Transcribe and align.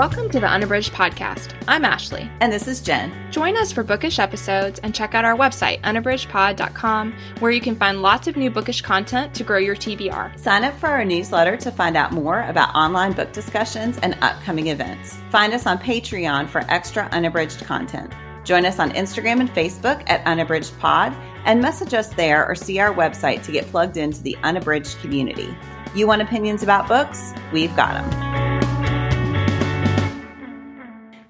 Welcome 0.00 0.30
to 0.30 0.40
the 0.40 0.48
Unabridged 0.48 0.94
Podcast. 0.94 1.54
I'm 1.68 1.84
Ashley. 1.84 2.30
And 2.40 2.50
this 2.50 2.66
is 2.66 2.80
Jen. 2.80 3.12
Join 3.30 3.54
us 3.58 3.70
for 3.70 3.82
bookish 3.82 4.18
episodes 4.18 4.78
and 4.78 4.94
check 4.94 5.14
out 5.14 5.26
our 5.26 5.36
website, 5.36 5.82
unabridgedpod.com, 5.82 7.14
where 7.40 7.50
you 7.50 7.60
can 7.60 7.76
find 7.76 8.00
lots 8.00 8.26
of 8.26 8.34
new 8.34 8.50
bookish 8.50 8.80
content 8.80 9.34
to 9.34 9.44
grow 9.44 9.58
your 9.58 9.76
TBR. 9.76 10.40
Sign 10.40 10.64
up 10.64 10.74
for 10.78 10.86
our 10.86 11.04
newsletter 11.04 11.54
to 11.58 11.70
find 11.70 11.98
out 11.98 12.12
more 12.12 12.44
about 12.44 12.74
online 12.74 13.12
book 13.12 13.30
discussions 13.34 13.98
and 13.98 14.16
upcoming 14.22 14.68
events. 14.68 15.18
Find 15.28 15.52
us 15.52 15.66
on 15.66 15.76
Patreon 15.76 16.48
for 16.48 16.64
extra 16.70 17.06
unabridged 17.12 17.62
content. 17.66 18.10
Join 18.42 18.64
us 18.64 18.78
on 18.78 18.92
Instagram 18.92 19.40
and 19.40 19.50
Facebook 19.50 20.02
at 20.06 20.26
Unabridged 20.26 20.78
Pod 20.78 21.12
and 21.44 21.60
message 21.60 21.92
us 21.92 22.08
there 22.14 22.48
or 22.48 22.54
see 22.54 22.78
our 22.78 22.94
website 22.94 23.42
to 23.42 23.52
get 23.52 23.66
plugged 23.66 23.98
into 23.98 24.22
the 24.22 24.34
Unabridged 24.44 24.98
community. 25.00 25.54
You 25.94 26.06
want 26.06 26.22
opinions 26.22 26.62
about 26.62 26.88
books? 26.88 27.34
We've 27.52 27.76
got 27.76 28.10
them. 28.10 28.69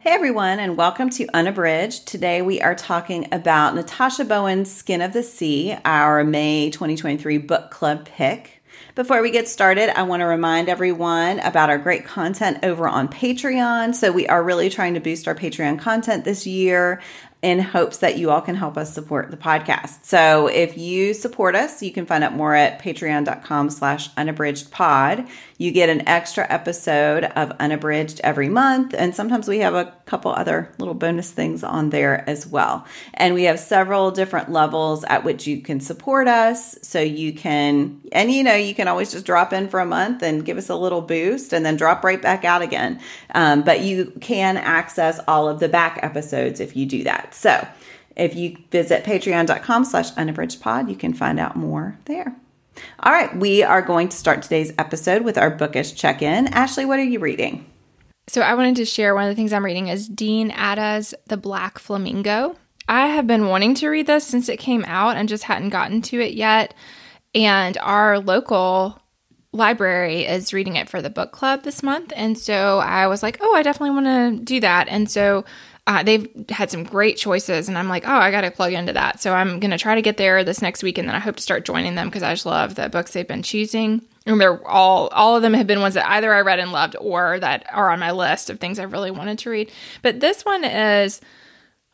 Hey 0.02 0.12
everyone, 0.12 0.60
and 0.60 0.78
welcome 0.78 1.10
to 1.10 1.28
Unabridged. 1.34 2.08
Today 2.08 2.40
we 2.40 2.62
are 2.62 2.74
talking 2.74 3.28
about 3.32 3.74
Natasha 3.74 4.24
Bowen's 4.24 4.72
Skin 4.72 5.02
of 5.02 5.12
the 5.12 5.22
Sea, 5.22 5.76
our 5.84 6.24
May 6.24 6.70
2023 6.70 7.36
book 7.36 7.70
club 7.70 8.06
pick. 8.06 8.62
Before 8.94 9.20
we 9.20 9.30
get 9.30 9.46
started, 9.46 9.90
I 9.90 10.04
want 10.04 10.20
to 10.20 10.24
remind 10.24 10.70
everyone 10.70 11.38
about 11.40 11.68
our 11.68 11.76
great 11.76 12.06
content 12.06 12.60
over 12.62 12.88
on 12.88 13.08
Patreon. 13.08 13.94
So, 13.94 14.10
we 14.10 14.26
are 14.26 14.42
really 14.42 14.70
trying 14.70 14.94
to 14.94 15.00
boost 15.00 15.28
our 15.28 15.34
Patreon 15.34 15.78
content 15.78 16.24
this 16.24 16.46
year 16.46 17.02
in 17.42 17.58
hopes 17.58 17.98
that 17.98 18.18
you 18.18 18.30
all 18.30 18.42
can 18.42 18.54
help 18.54 18.76
us 18.76 18.92
support 18.92 19.30
the 19.30 19.36
podcast. 19.36 20.04
So 20.04 20.48
if 20.48 20.76
you 20.76 21.14
support 21.14 21.54
us, 21.54 21.82
you 21.82 21.90
can 21.90 22.04
find 22.04 22.22
out 22.22 22.34
more 22.34 22.54
at 22.54 22.82
patreon.com 22.82 23.70
slash 23.70 24.10
unabridged 24.16 24.70
pod. 24.70 25.26
You 25.56 25.72
get 25.72 25.88
an 25.88 26.06
extra 26.06 26.46
episode 26.50 27.24
of 27.24 27.52
Unabridged 27.58 28.20
every 28.22 28.48
month. 28.48 28.94
And 28.96 29.14
sometimes 29.14 29.48
we 29.48 29.58
have 29.58 29.74
a 29.74 29.94
couple 30.04 30.32
other 30.32 30.70
little 30.78 30.94
bonus 30.94 31.30
things 31.30 31.64
on 31.64 31.90
there 31.90 32.28
as 32.28 32.46
well. 32.46 32.86
And 33.14 33.34
we 33.34 33.44
have 33.44 33.58
several 33.58 34.10
different 34.10 34.50
levels 34.50 35.04
at 35.04 35.24
which 35.24 35.46
you 35.46 35.62
can 35.62 35.80
support 35.80 36.28
us. 36.28 36.78
So 36.82 37.00
you 37.00 37.32
can, 37.32 38.00
and 38.12 38.30
you 38.30 38.42
know, 38.42 38.54
you 38.54 38.74
can 38.74 38.88
always 38.88 39.12
just 39.12 39.24
drop 39.24 39.52
in 39.52 39.68
for 39.68 39.80
a 39.80 39.86
month 39.86 40.22
and 40.22 40.44
give 40.44 40.58
us 40.58 40.68
a 40.68 40.76
little 40.76 41.02
boost 41.02 41.54
and 41.54 41.64
then 41.64 41.76
drop 41.76 42.04
right 42.04 42.20
back 42.20 42.44
out 42.44 42.60
again. 42.60 43.00
Um, 43.34 43.62
but 43.62 43.80
you 43.80 44.12
can 44.20 44.58
access 44.58 45.20
all 45.26 45.48
of 45.48 45.60
the 45.60 45.68
back 45.68 46.00
episodes 46.02 46.60
if 46.60 46.76
you 46.76 46.84
do 46.84 47.04
that. 47.04 47.29
So 47.32 47.66
if 48.16 48.34
you 48.34 48.56
visit 48.70 49.04
patreon.com 49.04 49.84
slash 49.84 50.12
unabridgedpod, 50.12 50.88
you 50.90 50.96
can 50.96 51.14
find 51.14 51.40
out 51.40 51.56
more 51.56 51.98
there. 52.06 52.34
All 53.00 53.12
right, 53.12 53.34
we 53.36 53.62
are 53.62 53.82
going 53.82 54.08
to 54.08 54.16
start 54.16 54.42
today's 54.42 54.72
episode 54.78 55.22
with 55.22 55.36
our 55.36 55.50
bookish 55.50 55.94
check-in. 55.94 56.48
Ashley, 56.48 56.84
what 56.84 56.98
are 56.98 57.04
you 57.04 57.18
reading? 57.18 57.66
So 58.28 58.42
I 58.42 58.54
wanted 58.54 58.76
to 58.76 58.84
share 58.84 59.14
one 59.14 59.24
of 59.24 59.30
the 59.30 59.34
things 59.34 59.52
I'm 59.52 59.64
reading 59.64 59.88
is 59.88 60.08
Dean 60.08 60.50
Atta's 60.52 61.14
The 61.26 61.36
Black 61.36 61.78
Flamingo. 61.78 62.56
I 62.88 63.08
have 63.08 63.26
been 63.26 63.46
wanting 63.48 63.74
to 63.76 63.88
read 63.88 64.06
this 64.06 64.26
since 64.26 64.48
it 64.48 64.58
came 64.58 64.84
out 64.86 65.16
and 65.16 65.28
just 65.28 65.44
hadn't 65.44 65.70
gotten 65.70 66.00
to 66.02 66.20
it 66.20 66.34
yet. 66.34 66.74
And 67.34 67.76
our 67.78 68.18
local 68.18 69.00
library 69.52 70.24
is 70.26 70.52
reading 70.52 70.76
it 70.76 70.88
for 70.88 71.02
the 71.02 71.10
book 71.10 71.32
club 71.32 71.64
this 71.64 71.82
month. 71.82 72.12
And 72.14 72.38
so 72.38 72.78
I 72.78 73.08
was 73.08 73.22
like, 73.22 73.38
oh, 73.40 73.54
I 73.54 73.62
definitely 73.62 74.00
want 74.00 74.06
to 74.06 74.44
do 74.44 74.60
that. 74.60 74.88
And 74.88 75.10
so 75.10 75.44
uh, 75.86 76.02
they've 76.02 76.28
had 76.50 76.70
some 76.70 76.84
great 76.84 77.16
choices, 77.16 77.68
and 77.68 77.78
I'm 77.78 77.88
like, 77.88 78.06
oh, 78.06 78.12
I 78.12 78.30
got 78.30 78.42
to 78.42 78.50
plug 78.50 78.72
into 78.72 78.92
that. 78.92 79.20
So 79.20 79.32
I'm 79.32 79.60
going 79.60 79.70
to 79.70 79.78
try 79.78 79.94
to 79.94 80.02
get 80.02 80.18
there 80.18 80.44
this 80.44 80.62
next 80.62 80.82
week, 80.82 80.98
and 80.98 81.08
then 81.08 81.16
I 81.16 81.20
hope 81.20 81.36
to 81.36 81.42
start 81.42 81.64
joining 81.64 81.94
them 81.94 82.08
because 82.08 82.22
I 82.22 82.32
just 82.32 82.46
love 82.46 82.74
the 82.74 82.88
books 82.88 83.12
they've 83.12 83.26
been 83.26 83.42
choosing. 83.42 84.02
And 84.26 84.40
they're 84.40 84.66
all 84.68 85.08
all 85.08 85.36
of 85.36 85.42
them 85.42 85.54
have 85.54 85.66
been 85.66 85.80
ones 85.80 85.94
that 85.94 86.08
either 86.08 86.32
I 86.32 86.42
read 86.42 86.58
and 86.58 86.72
loved 86.72 86.94
or 87.00 87.40
that 87.40 87.64
are 87.72 87.90
on 87.90 87.98
my 87.98 88.12
list 88.12 88.50
of 88.50 88.60
things 88.60 88.78
I 88.78 88.84
really 88.84 89.10
wanted 89.10 89.38
to 89.40 89.50
read. 89.50 89.72
But 90.02 90.20
this 90.20 90.44
one 90.44 90.62
is 90.62 91.20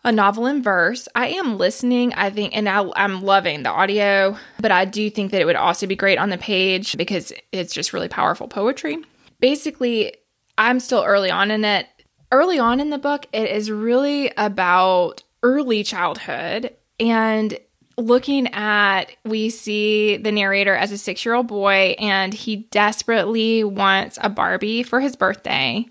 a 0.04 0.12
novel 0.12 0.46
in 0.46 0.62
verse. 0.62 1.08
I 1.14 1.28
am 1.28 1.56
listening, 1.56 2.12
I 2.14 2.30
think, 2.30 2.56
and 2.56 2.68
I, 2.68 2.88
I'm 2.96 3.22
loving 3.22 3.62
the 3.62 3.70
audio, 3.70 4.36
but 4.60 4.72
I 4.72 4.84
do 4.84 5.08
think 5.10 5.30
that 5.30 5.40
it 5.40 5.46
would 5.46 5.56
also 5.56 5.86
be 5.86 5.96
great 5.96 6.18
on 6.18 6.30
the 6.30 6.38
page 6.38 6.96
because 6.96 7.32
it's 7.52 7.72
just 7.72 7.92
really 7.92 8.08
powerful 8.08 8.48
poetry. 8.48 8.98
Basically, 9.40 10.14
I'm 10.58 10.80
still 10.80 11.02
early 11.04 11.30
on 11.30 11.50
in 11.50 11.64
it 11.64 11.86
early 12.32 12.58
on 12.58 12.80
in 12.80 12.90
the 12.90 12.98
book, 12.98 13.26
it 13.32 13.50
is 13.50 13.70
really 13.70 14.32
about 14.36 15.22
early 15.42 15.82
childhood 15.82 16.74
and 16.98 17.58
looking 17.98 18.46
at 18.52 19.06
we 19.24 19.48
see 19.48 20.16
the 20.18 20.32
narrator 20.32 20.74
as 20.74 20.92
a 20.92 20.98
six 20.98 21.24
year 21.24 21.34
old 21.34 21.46
boy 21.46 21.94
and 21.98 22.34
he 22.34 22.56
desperately 22.70 23.64
wants 23.64 24.18
a 24.20 24.28
barbie 24.28 24.82
for 24.82 25.00
his 25.00 25.16
birthday. 25.16 25.86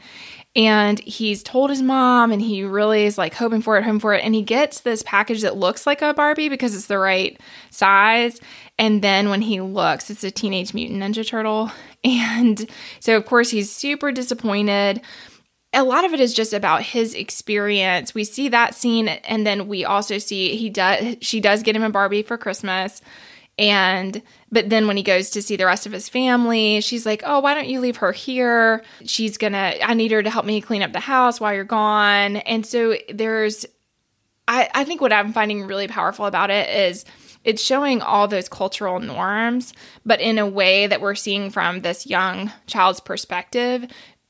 And 0.57 1.00
he's 1.01 1.44
told 1.44 1.69
his 1.69 1.81
mom 1.81 2.31
and 2.31 2.41
he 2.41 2.63
really 2.63 3.06
is 3.06 3.18
like 3.18 3.34
hoping 3.34 3.62
for 3.62 3.78
it 3.78 3.84
hoping 3.84 4.00
for 4.00 4.13
it. 4.13 4.24
And 4.24 4.34
he 4.34 4.41
gets 4.41 4.81
this 4.81 5.03
package 5.03 5.41
that 5.41 5.57
looks 5.57 5.85
like 5.85 6.01
a 6.01 6.13
barbie 6.13 6.47
because 6.47 6.75
it's 6.75 6.85
the 6.85 7.00
right 7.00 7.40
size. 7.72 8.40
And 8.78 9.01
then 9.01 9.29
when 9.29 9.41
he 9.41 9.59
looks 9.59 10.09
it's 10.09 10.24
a 10.24 10.31
teenage 10.31 10.74
mutant 10.74 11.01
ninja 11.01 11.25
turtle. 11.25 11.72
And 12.07 12.69
so 13.00 13.18
of 13.18 13.25
course 13.25 13.50
he's 13.50 13.72
super 13.72 14.12
disappointed 14.12 15.01
a 15.75 15.84
lot 15.84 16.06
of 16.06 16.13
it 16.13 16.19
is 16.19 16.34
just 16.34 16.53
about 16.53 16.81
his 16.81 17.13
experience. 17.13 18.16
We 18.16 18.24
see 18.24 18.50
that 18.50 18.74
scene 18.74 19.09
and 19.09 19.46
then 19.46 19.68
we 19.68 19.84
also 19.86 20.18
see 20.18 20.56
he 20.56 20.69
does 20.69 21.18
she 21.22 21.40
does 21.40 21.63
get 21.63 21.75
him 21.75 21.84
a 21.84 21.90
Barbie 21.90 22.24
for 22.24 22.38
Christmas. 22.38 23.02
And 23.58 24.22
but 24.52 24.69
then 24.69 24.88
when 24.88 24.97
he 24.97 25.03
goes 25.03 25.30
to 25.31 25.41
see 25.41 25.56
the 25.56 25.66
rest 25.66 25.86
of 25.86 25.91
his 25.91 26.09
family, 26.09 26.81
she's 26.81 27.06
like, 27.06 27.24
"Oh, 27.25 27.40
why 27.40 27.53
don't 27.53 27.68
you 27.68 27.80
leave 27.80 27.97
her 27.97 28.12
here? 28.12 28.84
She's 29.06 29.38
to 29.38 29.56
I 29.56 29.94
need 29.94 30.12
her 30.12 30.24
to 30.24 30.30
help 30.30 30.46
me 30.46 30.62
clean 30.62 30.81
up 30.81 30.94
the 30.94 31.00
house 31.00 31.40
while 31.40 31.53
you're 31.53 31.63
gone." 31.63 32.38
And 32.38 32.66
so 32.66 32.96
there's 33.13 33.66
I 34.47 34.69
I 34.74 34.84
think 34.86 35.02
what 35.02 35.13
I'm 35.13 35.34
finding 35.34 35.68
really 35.68 35.88
powerful 35.88 36.25
about 36.25 36.50
it 36.50 36.69
is 36.69 37.06
it's 37.44 37.62
showing 37.62 38.02
all 38.02 38.28
those 38.28 38.50
cultural 38.50 39.00
norms, 39.00 39.74
but 40.03 40.19
in 40.19 40.40
a 40.40 40.47
way 40.47 40.88
that 40.88 41.00
we're 41.00 41.16
seeing 41.16 41.52
from 41.52 41.81
this 41.81 42.07
young 42.07 42.52
child's 42.66 43.00
perspective 43.00 43.86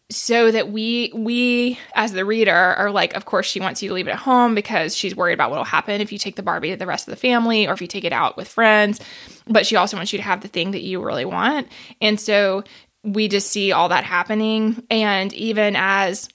so 0.09 0.51
that 0.51 0.71
we 0.71 1.11
we 1.15 1.79
as 1.95 2.11
the 2.11 2.25
reader 2.25 2.53
are 2.53 2.91
like 2.91 3.15
of 3.15 3.25
course 3.25 3.47
she 3.47 3.59
wants 3.59 3.81
you 3.81 3.89
to 3.89 3.95
leave 3.95 4.07
it 4.07 4.11
at 4.11 4.17
home 4.17 4.53
because 4.53 4.95
she's 4.95 5.15
worried 5.15 5.33
about 5.33 5.49
what 5.49 5.57
will 5.57 5.63
happen 5.63 5.99
if 5.99 6.11
you 6.11 6.19
take 6.19 6.35
the 6.35 6.43
barbie 6.43 6.69
to 6.69 6.77
the 6.77 6.85
rest 6.85 7.07
of 7.07 7.11
the 7.11 7.19
family 7.19 7.67
or 7.67 7.73
if 7.73 7.81
you 7.81 7.87
take 7.87 8.03
it 8.03 8.13
out 8.13 8.37
with 8.37 8.47
friends. 8.47 8.99
But 9.47 9.65
she 9.65 9.75
also 9.75 9.97
wants 9.97 10.13
you 10.13 10.19
to 10.19 10.23
have 10.23 10.41
the 10.41 10.47
thing 10.47 10.71
that 10.71 10.83
you 10.83 11.03
really 11.03 11.25
want. 11.25 11.67
And 12.01 12.19
so 12.19 12.63
we 13.03 13.27
just 13.27 13.49
see 13.49 13.71
all 13.71 13.89
that 13.89 14.03
happening. 14.03 14.83
And 14.91 15.33
even 15.33 15.75
as 15.75 16.29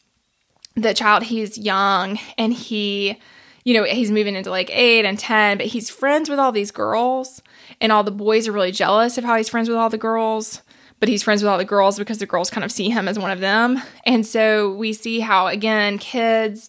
the 0.75 0.95
child 0.95 1.23
he's 1.23 1.57
young 1.57 2.19
and 2.39 2.53
he 2.53 3.21
you 3.65 3.75
know 3.75 3.85
he's 3.85 4.11
moving 4.11 4.35
into 4.35 4.51
like 4.51 4.71
8 4.73 5.05
and 5.05 5.19
10 5.19 5.59
but 5.59 5.67
he's 5.67 5.91
friends 5.91 6.29
with 6.29 6.41
all 6.41 6.51
these 6.51 6.73
girls. 6.73 7.41
And 7.81 7.93
all 7.93 8.03
the 8.03 8.11
boys 8.11 8.49
are 8.49 8.53
really 8.53 8.73
jealous 8.73 9.17
of 9.17 9.23
how 9.23 9.37
he's 9.37 9.49
friends 9.49 9.69
with 9.69 9.79
all 9.79 9.91
the 9.91 9.97
girls 9.97 10.61
but 11.01 11.09
he's 11.09 11.23
friends 11.23 11.43
with 11.43 11.51
all 11.51 11.59
the 11.59 11.65
girls 11.65 11.99
because 11.99 12.19
the 12.19 12.27
girls 12.27 12.51
kind 12.51 12.65
of 12.65 12.71
see 12.71 12.91
him 12.91 13.09
as 13.09 13.19
one 13.19 13.31
of 13.31 13.41
them. 13.41 13.83
And 14.05 14.27
so 14.27 14.73
we 14.75 14.93
see 14.93 15.21
how, 15.21 15.49
again, 15.49 15.99
kids 15.99 16.69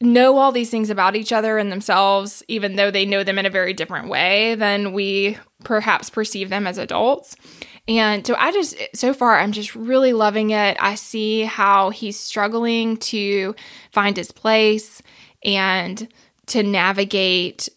know 0.00 0.38
all 0.38 0.52
these 0.52 0.70
things 0.70 0.90
about 0.90 1.16
each 1.16 1.32
other 1.32 1.58
and 1.58 1.72
themselves, 1.72 2.42
even 2.46 2.76
though 2.76 2.90
they 2.90 3.04
know 3.04 3.24
them 3.24 3.38
in 3.38 3.46
a 3.46 3.50
very 3.50 3.74
different 3.74 4.08
way 4.08 4.54
than 4.54 4.92
we 4.92 5.36
perhaps 5.64 6.08
perceive 6.08 6.50
them 6.50 6.68
as 6.68 6.78
adults. 6.78 7.34
And 7.88 8.24
so 8.24 8.36
I 8.36 8.52
just, 8.52 8.76
so 8.94 9.12
far, 9.12 9.38
I'm 9.38 9.50
just 9.50 9.74
really 9.74 10.12
loving 10.12 10.50
it. 10.50 10.76
I 10.78 10.94
see 10.94 11.42
how 11.42 11.90
he's 11.90 12.18
struggling 12.18 12.96
to 12.98 13.56
find 13.90 14.16
his 14.16 14.30
place 14.30 15.02
and 15.42 16.06
to 16.46 16.62
navigate 16.62 17.68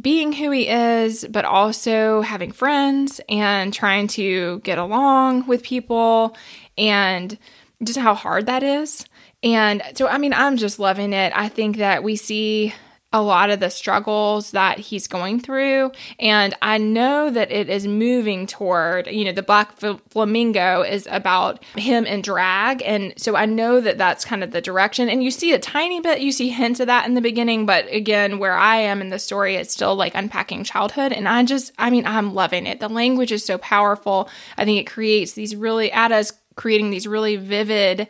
being 0.00 0.32
who 0.32 0.50
he 0.50 0.68
is, 0.68 1.24
but 1.30 1.44
also 1.44 2.20
having 2.20 2.52
friends 2.52 3.20
and 3.28 3.72
trying 3.72 4.08
to 4.08 4.60
get 4.60 4.78
along 4.78 5.46
with 5.46 5.62
people 5.62 6.36
and 6.76 7.38
just 7.82 7.98
how 7.98 8.14
hard 8.14 8.46
that 8.46 8.62
is. 8.62 9.06
And 9.42 9.82
so, 9.94 10.06
I 10.06 10.18
mean, 10.18 10.32
I'm 10.32 10.56
just 10.56 10.78
loving 10.78 11.12
it. 11.12 11.32
I 11.34 11.48
think 11.48 11.78
that 11.78 12.02
we 12.02 12.16
see 12.16 12.74
a 13.16 13.22
lot 13.22 13.48
of 13.48 13.60
the 13.60 13.70
struggles 13.70 14.50
that 14.50 14.78
he's 14.78 15.08
going 15.08 15.40
through. 15.40 15.90
And 16.20 16.54
I 16.60 16.76
know 16.76 17.30
that 17.30 17.50
it 17.50 17.70
is 17.70 17.86
moving 17.86 18.46
toward, 18.46 19.06
you 19.06 19.24
know, 19.24 19.32
the 19.32 19.42
Black 19.42 19.72
Flamingo 20.10 20.82
is 20.82 21.08
about 21.10 21.64
him 21.76 22.04
in 22.04 22.20
drag. 22.20 22.82
And 22.82 23.14
so 23.16 23.34
I 23.34 23.46
know 23.46 23.80
that 23.80 23.96
that's 23.96 24.26
kind 24.26 24.44
of 24.44 24.50
the 24.50 24.60
direction. 24.60 25.08
And 25.08 25.24
you 25.24 25.30
see 25.30 25.54
a 25.54 25.58
tiny 25.58 26.00
bit, 26.00 26.20
you 26.20 26.30
see 26.30 26.50
hints 26.50 26.78
of 26.78 26.88
that 26.88 27.06
in 27.06 27.14
the 27.14 27.22
beginning. 27.22 27.64
But 27.64 27.90
again, 27.90 28.38
where 28.38 28.56
I 28.56 28.76
am 28.76 29.00
in 29.00 29.08
the 29.08 29.18
story, 29.18 29.56
it's 29.56 29.72
still 29.72 29.96
like 29.96 30.14
unpacking 30.14 30.64
childhood. 30.64 31.12
And 31.12 31.26
I 31.26 31.42
just, 31.44 31.72
I 31.78 31.88
mean, 31.88 32.06
I'm 32.06 32.34
loving 32.34 32.66
it. 32.66 32.80
The 32.80 32.88
language 32.88 33.32
is 33.32 33.46
so 33.46 33.56
powerful. 33.56 34.28
I 34.58 34.66
think 34.66 34.78
it 34.78 34.90
creates 34.90 35.32
these 35.32 35.56
really, 35.56 35.90
Atta's 35.90 36.34
creating 36.54 36.90
these 36.90 37.06
really 37.06 37.36
vivid 37.36 38.08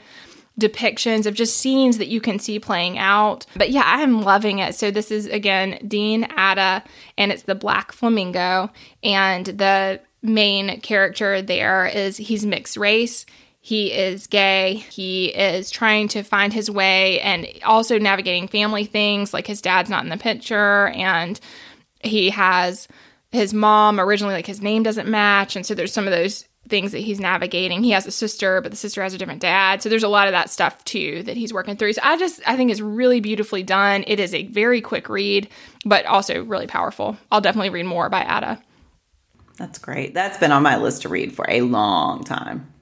depictions 0.61 1.27
of 1.27 1.35
just 1.35 1.59
scenes 1.59 1.99
that 1.99 2.09
you 2.09 2.21
can 2.21 2.39
see 2.39 2.59
playing 2.59 2.99
out. 2.99 3.45
But 3.57 3.71
yeah, 3.71 3.83
I'm 3.85 4.23
loving 4.23 4.59
it. 4.61 4.75
So 4.75 4.91
this 4.91 5.11
is 5.11 5.27
again 5.27 5.79
Dean 5.87 6.25
Atta 6.37 6.83
and 7.19 7.31
it's 7.31 7.43
the 7.43 7.55
Black 7.55 7.93
Flamingo, 7.93 8.71
and 9.03 9.47
the 9.47 10.01
main 10.23 10.81
character 10.81 11.43
there 11.43 11.87
is 11.87 12.17
he's 12.17 12.45
mixed 12.47 12.77
race. 12.77 13.27
he 13.61 13.93
is 13.93 14.29
gay. 14.29 14.75
He 14.91 15.27
is 15.27 15.71
trying 15.71 16.09
to 16.09 16.23
find 16.23 16.53
his 16.53 16.71
way 16.71 17.21
and 17.21 17.47
also 17.65 17.99
navigating 17.99 18.49
family 18.49 18.85
things 18.85 19.35
like 19.35 19.47
his 19.47 19.61
dad's 19.61 19.91
not 19.91 20.05
in 20.05 20.09
the 20.09 20.17
picture 20.17 20.87
and 20.89 21.39
he 22.01 22.31
has 22.31 22.87
his 23.33 23.53
mom 23.53 23.99
originally 23.99 24.35
like 24.35 24.47
his 24.47 24.63
name 24.63 24.83
doesn't 24.85 25.09
match 25.09 25.57
and 25.57 25.67
so 25.67 25.75
there's 25.75 25.93
some 25.93 26.07
of 26.07 26.13
those 26.13 26.46
things 26.69 26.93
that 26.93 26.99
he's 26.99 27.21
navigating. 27.21 27.83
He 27.83 27.91
has 27.91 28.07
a 28.07 28.11
sister, 28.11 28.61
but 28.61 28.71
the 28.71 28.77
sister 28.77 29.03
has 29.03 29.15
a 29.15 29.19
different 29.19 29.41
dad. 29.41 29.83
So 29.83 29.89
there's 29.89 30.03
a 30.03 30.09
lot 30.09 30.29
of 30.29 30.33
that 30.33 30.51
stuff 30.51 30.85
too 30.85 31.23
that 31.25 31.37
he's 31.37 31.53
working 31.53 31.77
through. 31.77 31.95
So 31.95 32.03
I 32.05 32.17
just 32.17 32.41
I 32.47 32.57
think 32.57 32.71
it's 32.71 32.81
really 32.81 33.21
beautifully 33.21 33.63
done. 33.63 34.05
It 34.07 34.21
is 34.21 34.35
a 34.35 34.47
very 34.47 34.81
quick 34.81 35.09
read, 35.09 35.49
but 35.85 36.07
also 36.07 36.45
really 36.45 36.67
powerful. 36.67 37.17
I'll 37.31 37.41
definitely 37.41 37.71
read 37.71 37.87
more 37.87 38.09
by 38.09 38.21
Atta. 38.21 38.61
That's 39.57 39.79
great. 39.79 40.15
That's 40.15 40.39
been 40.39 40.53
on 40.53 40.63
my 40.63 40.77
list 40.77 41.03
to 41.03 41.09
read 41.09 41.35
for 41.35 41.47
a 41.49 41.63
long 41.63 42.25
time. 42.25 42.73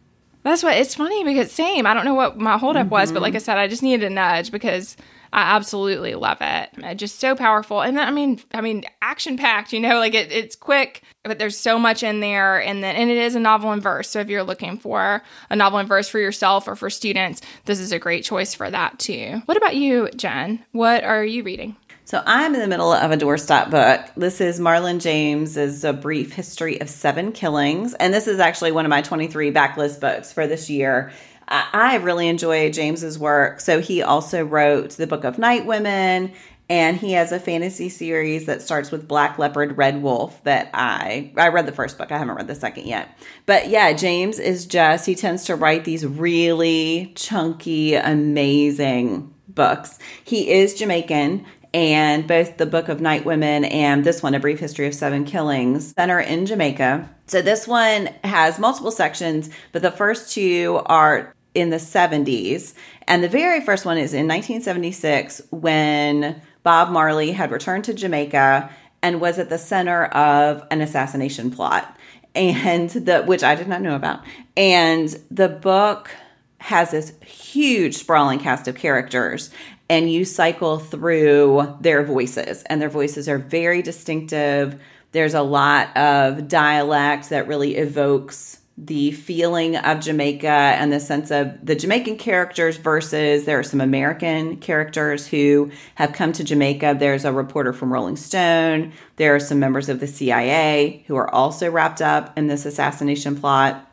That's 0.43 0.63
what 0.63 0.77
it's 0.77 0.95
funny 0.95 1.25
because 1.25 1.51
same. 1.51 1.87
I 1.87 1.95
don't 1.95 2.05
know 2.05 2.15
what 2.15 2.39
my 2.39 2.59
holdup 2.59 2.85
mm-hmm. 2.85 2.91
was, 2.91 3.13
but 3.13 3.23
like 3.23 3.31
mm-hmm. 3.31 3.37
I 3.37 3.41
said, 3.41 3.59
I 3.59 3.67
just 3.67 3.83
needed 3.83 4.05
a 4.05 4.11
nudge 4.11 4.51
because 4.51 4.97
I 5.35 5.57
absolutely 5.57 6.15
love 6.15 6.39
it. 6.41 6.71
It's 6.77 7.01
just 7.01 7.19
so 7.19 7.35
powerful. 7.35 7.83
And 7.83 7.97
then 7.97 8.07
I 8.07 8.13
mean, 8.13 8.41
I 8.55 8.61
mean, 8.61 8.85
action 9.03 9.37
packed. 9.37 9.73
You 9.73 9.81
know, 9.81 9.99
like 9.99 10.15
it, 10.15 10.31
it's 10.31 10.55
quick, 10.55 11.03
but 11.25 11.41
there's 11.41 11.59
so 11.59 11.77
much 11.77 12.05
in 12.05 12.21
there. 12.21 12.63
And 12.63 12.85
then 12.85 12.95
and 12.95 13.11
it 13.11 13.17
is 13.17 13.35
a 13.35 13.41
novel 13.41 13.73
in 13.73 13.81
verse. 13.81 14.09
So 14.09 14.21
if 14.21 14.29
you're 14.29 14.45
looking 14.45 14.79
for 14.79 15.25
a 15.51 15.57
novel 15.57 15.81
in 15.81 15.89
verse 15.89 16.09
for 16.09 16.21
yourself 16.21 16.69
or 16.69 16.77
for 16.77 16.89
students, 16.89 17.43
this 17.65 17.81
is 17.81 17.91
a 17.91 17.99
great 17.99 18.23
choice 18.23 18.55
for 18.55 18.71
that 18.71 19.01
too. 19.01 19.43
What 19.47 19.57
about 19.57 19.75
you, 19.75 20.09
Jen? 20.15 20.65
What 20.71 21.03
are 21.03 21.25
you 21.25 21.43
reading? 21.43 21.77
So 22.07 22.23
I'm 22.25 22.55
in 22.55 22.61
the 22.61 22.69
middle 22.69 22.93
of 22.93 23.11
a 23.11 23.17
doorstop 23.17 23.71
book. 23.71 24.09
This 24.15 24.41
is 24.41 24.61
Marlon 24.61 25.01
James's 25.01 25.85
A 25.85 25.95
Brief 25.95 26.35
History 26.35 26.79
of 26.83 26.91
Seven 26.91 27.33
Killings, 27.33 27.95
and 27.95 28.13
this 28.13 28.29
is 28.29 28.41
actually 28.41 28.73
one 28.73 28.85
of 28.85 28.91
my 28.91 29.01
23 29.01 29.51
backlist 29.53 30.01
books 30.01 30.31
for 30.31 30.47
this 30.47 30.69
year. 30.69 31.13
I 31.49 31.97
really 31.97 32.29
enjoy 32.29 32.71
James's 32.71 33.19
work. 33.19 33.61
So 33.61 33.81
he 33.81 34.03
also 34.03 34.45
wrote 34.45 34.91
the 34.91 35.07
Book 35.07 35.25
of 35.25 35.39
Night 35.39 35.67
Women, 35.67 36.33
and 36.69 36.97
he 36.97 37.13
has 37.13 37.33
a 37.33 37.39
fantasy 37.39 37.89
series 37.89 38.47
that 38.47 38.63
starts 38.63 38.91
with 38.91 39.07
Black 39.07 39.39
Leopard, 39.39 39.77
Red 39.77 40.03
Wolf. 40.03 40.43
That 40.45 40.71
I 40.73 41.33
I 41.37 41.49
read 41.49 41.67
the 41.67 41.73
first 41.73 41.99
book. 41.99 42.11
I 42.11 42.19
haven't 42.19 42.37
read 42.37 42.47
the 42.47 42.55
second 42.55 42.87
yet. 42.87 43.17
But 43.47 43.69
yeah, 43.69 43.93
James 43.93 44.39
is 44.39 44.65
just 44.67 45.07
he 45.07 45.15
tends 45.15 45.45
to 45.45 45.57
write 45.57 45.85
these 45.85 46.07
really 46.07 47.13
chunky, 47.17 47.95
amazing 47.95 49.35
books. 49.49 49.99
He 50.25 50.51
is 50.51 50.75
Jamaican 50.75 51.45
and 51.75 52.29
both 52.29 52.57
the 52.57 52.67
Book 52.67 52.89
of 52.89 53.01
Night 53.01 53.25
Women 53.25 53.65
and 53.65 54.05
this 54.05 54.23
one, 54.23 54.35
A 54.35 54.41
Brief 54.41 54.61
History 54.61 54.87
of 54.87 54.95
Seven 54.95 55.25
Killings, 55.25 55.93
center 55.93 56.21
in 56.21 56.47
Jamaica. 56.47 57.11
So 57.27 57.43
this 57.43 57.67
one 57.67 58.11
has 58.23 58.61
multiple 58.61 58.93
sections, 58.93 59.51
but 59.73 59.83
the 59.83 59.91
first 59.91 60.33
two 60.33 60.81
are 60.87 61.34
in 61.55 61.71
the 61.71 61.77
70s. 61.77 62.75
And 63.07 63.23
the 63.23 63.29
very 63.29 63.61
first 63.61 63.85
one 63.85 63.97
is 63.97 64.13
in 64.13 64.27
1976 64.27 65.43
when 65.51 66.43
Bob 66.63 66.91
Marley 66.91 67.33
had 67.33 67.51
returned 67.51 67.85
to 67.85 67.95
Jamaica 67.95 68.71
and 69.03 69.21
was 69.21 69.39
at 69.39 69.49
the 69.51 69.59
center 69.59 70.07
of 70.07 70.67
an 70.71 70.81
assassination 70.81 71.51
plot. 71.51 71.97
And 72.35 72.91
the 72.91 73.23
which 73.23 73.45
I 73.45 73.55
did 73.55 73.69
not 73.69 73.81
know 73.81 73.95
about. 73.95 74.25
And 74.57 75.09
the 75.31 75.49
book 75.49 76.11
has 76.59 76.91
this 76.91 77.13
huge 77.21 77.95
sprawling 77.95 78.41
cast 78.41 78.67
of 78.67 78.75
characters 78.75 79.51
and 79.89 80.11
you 80.11 80.25
cycle 80.25 80.79
through 80.79 81.77
their 81.81 82.03
voices, 82.03 82.63
and 82.65 82.81
their 82.81 82.89
voices 82.89 83.29
are 83.29 83.39
very 83.39 83.83
distinctive. 83.83 84.81
There's 85.13 85.35
a 85.35 85.43
lot 85.43 85.95
of 85.97 86.49
dialect 86.49 87.29
that 87.31 87.47
really 87.47 87.77
evokes 87.77 88.59
the 88.77 89.13
feeling 89.13 89.77
of 89.77 90.01
Jamaica 90.01 90.49
and 90.49 90.93
the 90.93 90.99
sense 90.99 91.31
of 91.31 91.65
the 91.65 91.77
Jamaican 91.77 92.19
characters 92.19 92.77
versus 92.77 93.45
there 93.45 93.59
are 93.59 93.65
some 93.65 93.81
American 93.81 94.57
characters 94.57 95.29
who 95.29 95.71
have 95.95 96.13
come 96.13 96.33
to 96.33 96.43
Jamaica. 96.43 96.97
There's 96.99 97.25
a 97.25 97.33
reporter 97.33 97.73
from 97.73 97.93
Rolling 97.93 98.17
Stone. 98.17 98.93
There 99.17 99.35
are 99.35 99.41
some 99.41 99.61
members 99.61 99.89
of 99.89 100.01
the 100.01 100.09
CIA 100.09 101.05
who 101.07 101.15
are 101.15 101.33
also 101.33 101.71
wrapped 101.71 102.03
up 102.03 102.37
in 102.37 102.49
this 102.49 102.67
assassination 102.67 103.39
plot. 103.39 103.89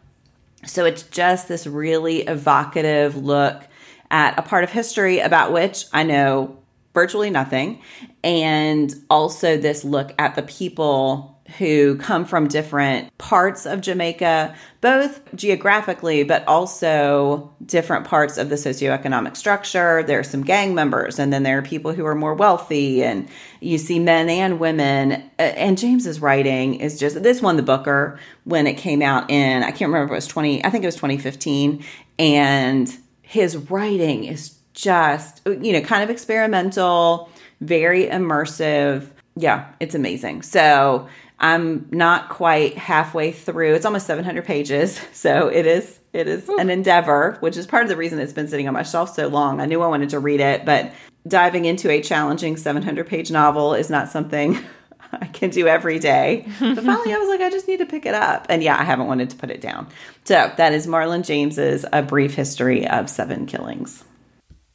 So 0.66 0.86
it's 0.86 1.04
just 1.04 1.48
this 1.48 1.68
really 1.68 2.22
evocative 2.22 3.16
look 3.16 3.62
at 4.10 4.38
a 4.38 4.42
part 4.42 4.64
of 4.64 4.72
history 4.72 5.20
about 5.20 5.54
which 5.54 5.86
I 5.94 6.04
know 6.04 6.58
virtually 6.94 7.30
nothing, 7.30 7.82
and 8.24 8.94
also 9.10 9.58
this 9.58 9.84
look 9.86 10.14
at 10.20 10.36
the 10.36 10.44
people 10.44 11.31
who 11.58 11.96
come 11.98 12.26
from 12.26 12.48
different 12.48 13.18
parts 13.18 13.66
of 13.66 13.82
Jamaica, 13.82 14.56
both 14.82 15.22
geographically, 15.36 16.24
but 16.24 16.48
also 16.48 17.54
different 17.66 18.06
parts 18.06 18.38
of 18.38 18.50
the 18.50 18.56
socioeconomic 18.56 19.36
structure. 19.36 20.04
There 20.04 20.20
are 20.20 20.24
some 20.24 20.44
gang 20.44 20.74
members, 20.74 21.20
and 21.20 21.32
then 21.32 21.44
there 21.44 21.58
are 21.60 21.62
people 21.62 21.94
who 21.94 22.06
are 22.06 22.16
more 22.16 22.34
wealthy, 22.34 23.04
and 23.04 23.28
you 23.60 23.78
see 23.78 24.00
men 24.00 24.30
and 24.30 24.60
women. 24.60 25.24
And 25.38 25.78
James's 25.78 26.20
writing 26.20 26.76
is 26.76 27.00
just 27.00 27.22
this 27.22 27.42
won 27.42 27.58
the 27.58 27.64
Booker 27.64 28.20
when 28.44 28.68
it 28.68 28.74
came 28.74 29.02
out 29.02 29.30
in, 29.30 29.64
I 29.64 29.72
can't 29.72 29.92
remember 29.92 30.06
if 30.06 30.12
it 30.12 30.16
was 30.16 30.28
20, 30.28 30.66
I 30.66 30.70
think 30.70 30.84
it 30.84 30.88
was 30.88 30.96
2015. 30.96 31.84
And 32.18 32.92
his 33.22 33.58
writing 33.58 34.24
is 34.26 34.58
just, 34.74 35.42
you 35.46 35.74
know, 35.74 35.82
kind 35.82 36.04
of 36.04 36.10
experimental, 36.10 37.30
very 37.60 38.06
immersive. 38.06 39.08
Yeah, 39.36 39.68
it's 39.80 39.96
amazing. 39.96 40.42
So 40.42 41.08
I'm 41.42 41.88
not 41.90 42.30
quite 42.30 42.78
halfway 42.78 43.32
through. 43.32 43.74
It's 43.74 43.86
almost 43.86 44.06
700 44.08 44.46
pages. 44.46 45.02
So 45.14 45.50
it 45.50 45.68
is 45.68 46.00
it 46.14 46.28
is 46.28 46.50
an 46.50 46.70
endeavor, 46.70 47.38
which 47.42 47.56
is 47.56 47.68
part 47.68 47.84
of 47.84 47.90
the 47.90 47.96
reason 47.96 48.20
it's 48.20 48.34
been 48.34 48.48
sitting 48.48 48.68
on 48.68 48.74
my 48.74 48.84
shelf 48.84 49.14
so 49.14 49.28
long. 49.28 49.62
I 49.62 49.66
knew 49.66 49.82
I 49.82 49.88
wanted 49.88 50.10
to 50.10 50.20
read 50.20 50.40
it, 50.40 50.66
but 50.66 50.92
diving 51.28 51.66
into 51.66 51.92
a 51.92 52.02
challenging 52.02 52.58
700 52.58 53.08
page 53.08 53.30
novel 53.30 53.76
is 53.76 53.90
not 53.90 54.10
something 54.10 54.58
I 55.12 55.28
can 55.28 55.52
do 55.52 55.68
every 55.68 56.00
day. 56.00 56.48
But 56.60 56.84
finally, 56.84 57.14
I 57.14 57.18
was 57.18 57.30
like, 57.30 57.42
I 57.42 57.50
just 57.50 57.68
need 57.68 57.78
to 57.78 57.86
pick 57.86 58.06
it 58.06 58.16
up. 58.16 58.48
And 58.50 58.64
yeah, 58.64 58.78
I 58.80 58.84
haven't 58.84 59.08
wanted 59.08 59.30
to 59.32 59.36
put 59.36 59.52
it 59.52 59.62
down. 59.62 59.88
So 60.24 60.52
that 60.58 60.74
is 60.74 60.88
Marlon 60.88 61.24
James's 61.24 61.86
A 61.94 62.02
Brief 62.02 62.34
History 62.34 62.88
of 62.88 63.10
Seven 63.10 63.46
Killings. 63.46 64.04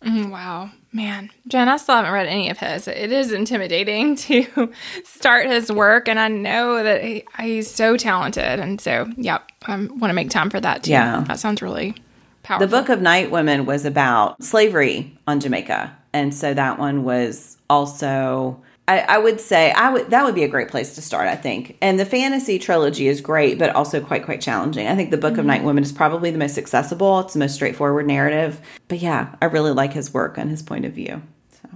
Mm, 0.03 0.31
wow. 0.31 0.71
Man, 0.93 1.31
Jen, 1.49 1.69
I 1.69 1.77
still 1.77 1.97
haven't 1.97 2.13
read 2.13 2.27
any 2.27 2.49
of 2.49 2.59
his. 2.59 2.89
It 2.89 3.13
is 3.13 3.33
intimidating 3.33 4.17
to 4.27 4.73
start 5.05 5.47
his 5.47 5.71
work, 5.71 6.09
and 6.09 6.19
I 6.19 6.29
know 6.29 6.83
that 6.83 7.03
he, 7.03 7.25
he's 7.41 7.71
so 7.71 7.97
talented. 7.97 8.61
And 8.61 8.81
so, 8.81 9.09
yep, 9.17 9.51
I 9.67 9.77
want 9.77 10.05
to 10.05 10.15
make 10.15 10.31
time 10.31 10.51
for 10.51 10.61
that 10.61 10.85
too. 10.85 10.93
Yeah. 10.93 11.25
That 11.27 11.39
sounds 11.39 11.61
really 11.61 11.95
powerful. 12.43 12.67
The 12.67 12.71
Book 12.71 12.89
of 12.89 13.03
Night 13.03 13.31
Women 13.31 13.67
was 13.67 13.85
about 13.85 14.43
slavery 14.43 15.17
on 15.27 15.41
Jamaica. 15.41 15.97
And 16.13 16.35
so 16.35 16.55
that 16.55 16.79
one 16.79 17.05
was 17.05 17.59
also 17.69 18.63
I, 18.89 19.01
I, 19.01 19.19
would 19.19 19.41
say 19.41 19.73
I 19.73 19.91
would 19.91 20.11
that 20.11 20.25
would 20.25 20.35
be 20.35 20.45
a 20.45 20.49
great 20.49 20.69
place 20.69 20.95
to 20.95 21.03
start. 21.03 21.27
I 21.27 21.35
think, 21.35 21.77
and 21.83 21.99
the 21.99 22.07
fantasy 22.07 22.59
trilogy 22.59 23.09
is 23.09 23.21
great, 23.21 23.59
but 23.59 23.75
also 23.75 24.01
quite 24.01 24.25
quite 24.25 24.41
challenging. 24.41 24.87
I 24.87 24.95
think 24.95 25.11
the 25.11 25.17
Book 25.17 25.33
mm-hmm. 25.33 25.41
of 25.41 25.47
Night 25.47 25.65
Women 25.65 25.83
is 25.83 25.93
probably 25.93 26.31
the 26.31 26.39
most 26.39 26.57
accessible. 26.57 27.21
It's 27.21 27.33
the 27.33 27.41
most 27.41 27.55
straightforward 27.55 28.07
narrative. 28.07 28.61
But 28.89 29.01
yeah, 29.01 29.35
I 29.43 29.47
really 29.47 29.73
like 29.73 29.93
his 29.93 30.15
work 30.15 30.39
and 30.39 30.51
his 30.51 30.63
point 30.63 30.85
of 30.85 30.93
view. 30.93 31.23
So, 31.61 31.69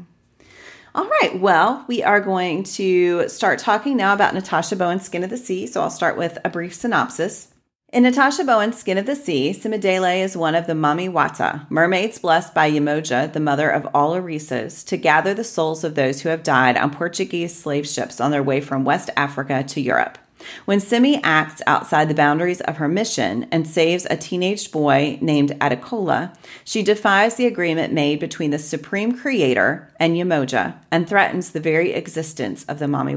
all 0.95 1.09
right, 1.09 1.38
well, 1.40 1.85
we 1.88 2.02
are 2.02 2.21
going 2.21 2.62
to 2.64 3.29
start 3.29 3.59
talking 3.59 3.97
now 3.97 4.14
about 4.14 4.35
Natasha 4.35 4.76
Bowen's 4.76 5.05
Skin 5.05 5.25
of 5.25 5.31
the 5.31 5.37
Sea. 5.37 5.67
So 5.67 5.83
I'll 5.83 5.90
start 5.90 6.17
with 6.17 6.38
a 6.45 6.49
brief 6.49 6.75
synopsis. 6.75 7.50
In 7.92 8.04
Natasha 8.04 8.44
Bowen's 8.44 8.78
Skin 8.78 8.99
of 8.99 9.06
the 9.06 9.16
Sea, 9.16 9.50
Simidele 9.52 10.23
is 10.23 10.37
one 10.37 10.54
of 10.54 10.68
the 10.68 10.75
Mami 10.75 11.11
Wata, 11.11 11.68
mermaids 11.70 12.20
blessed 12.20 12.54
by 12.54 12.70
Yemoja, 12.70 13.32
the 13.32 13.40
mother 13.40 13.68
of 13.68 13.88
all 13.92 14.14
Orisas, 14.14 14.87
to 14.87 14.97
gather 14.97 15.35
the 15.35 15.42
souls 15.42 15.82
of 15.82 15.97
those 15.97 16.20
who 16.20 16.28
have 16.28 16.44
died 16.44 16.76
on 16.76 16.92
Portuguese 16.92 17.52
slave 17.52 17.88
ships 17.88 18.20
on 18.20 18.30
their 18.30 18.44
way 18.44 18.61
from 18.61 18.85
West 18.85 19.11
Africa 19.16 19.64
to 19.64 19.80
Europe. 19.80 20.18
When 20.66 20.78
Simi 20.78 21.20
acts 21.25 21.62
outside 21.66 22.09
the 22.09 22.14
boundaries 22.14 22.61
of 22.61 22.76
her 22.76 22.87
mission 22.87 23.49
and 23.50 23.66
saves 23.66 24.06
a 24.09 24.16
teenage 24.16 24.70
boy 24.70 25.18
named 25.20 25.59
Adekola, 25.59 26.32
she 26.64 26.85
defies 26.85 27.35
the 27.35 27.47
agreement 27.47 27.92
made 27.92 28.20
between 28.20 28.52
the 28.52 28.61
Supreme 28.61 29.18
Creator 29.18 29.92
and 29.99 30.14
Yemoja 30.14 30.76
and 30.92 31.09
threatens 31.09 31.50
the 31.50 31.59
very 31.59 31.92
existence 31.92 32.64
of 32.66 32.78
the 32.78 32.87
Mami 32.87 33.16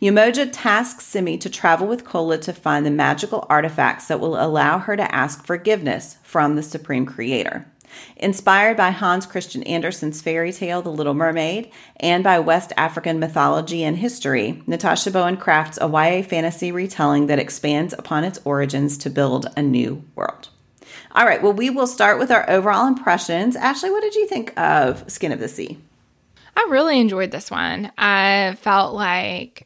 Yemoja 0.00 0.48
tasks 0.52 1.04
Simi 1.04 1.38
to 1.38 1.50
travel 1.50 1.86
with 1.86 2.04
Kola 2.04 2.38
to 2.38 2.52
find 2.52 2.84
the 2.84 2.90
magical 2.90 3.46
artifacts 3.48 4.06
that 4.08 4.20
will 4.20 4.40
allow 4.40 4.78
her 4.78 4.96
to 4.96 5.14
ask 5.14 5.44
forgiveness 5.44 6.16
from 6.22 6.56
the 6.56 6.62
Supreme 6.62 7.06
Creator. 7.06 7.66
Inspired 8.16 8.76
by 8.76 8.90
Hans 8.90 9.26
Christian 9.26 9.62
Andersen's 9.64 10.22
fairy 10.22 10.52
tale 10.52 10.82
The 10.82 10.90
Little 10.90 11.14
Mermaid 11.14 11.70
and 11.96 12.22
by 12.22 12.38
West 12.38 12.72
African 12.76 13.18
mythology 13.18 13.82
and 13.82 13.96
history, 13.96 14.62
Natasha 14.66 15.10
Bowen 15.10 15.36
crafts 15.36 15.78
a 15.80 15.88
YA 15.88 16.22
fantasy 16.22 16.70
retelling 16.70 17.26
that 17.26 17.38
expands 17.38 17.92
upon 17.92 18.24
its 18.24 18.40
origins 18.44 18.96
to 18.98 19.10
build 19.10 19.46
a 19.56 19.62
new 19.62 20.04
world. 20.14 20.48
All 21.12 21.26
right, 21.26 21.42
well, 21.42 21.52
we 21.52 21.70
will 21.70 21.86
start 21.86 22.18
with 22.18 22.30
our 22.30 22.48
overall 22.48 22.86
impressions. 22.86 23.56
Ashley, 23.56 23.90
what 23.90 24.02
did 24.02 24.14
you 24.14 24.28
think 24.28 24.58
of 24.58 25.10
Skin 25.10 25.32
of 25.32 25.40
the 25.40 25.48
Sea? 25.48 25.78
I 26.56 26.68
really 26.70 27.00
enjoyed 27.00 27.30
this 27.30 27.50
one. 27.50 27.90
I 27.96 28.56
felt 28.60 28.94
like 28.94 29.64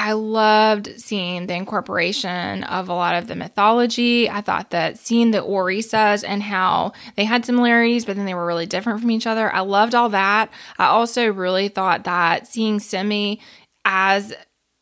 I 0.00 0.12
loved 0.12 0.98
seeing 0.98 1.46
the 1.46 1.54
incorporation 1.54 2.64
of 2.64 2.88
a 2.88 2.94
lot 2.94 3.16
of 3.16 3.26
the 3.26 3.36
mythology. 3.36 4.30
I 4.30 4.40
thought 4.40 4.70
that 4.70 4.98
seeing 4.98 5.30
the 5.30 5.42
Orisas 5.42 6.24
and 6.26 6.42
how 6.42 6.94
they 7.16 7.26
had 7.26 7.44
similarities, 7.44 8.06
but 8.06 8.16
then 8.16 8.24
they 8.24 8.32
were 8.32 8.46
really 8.46 8.64
different 8.64 9.02
from 9.02 9.10
each 9.10 9.26
other. 9.26 9.54
I 9.54 9.60
loved 9.60 9.94
all 9.94 10.08
that. 10.08 10.50
I 10.78 10.86
also 10.86 11.30
really 11.30 11.68
thought 11.68 12.04
that 12.04 12.46
seeing 12.46 12.80
Simi 12.80 13.42
as 13.84 14.32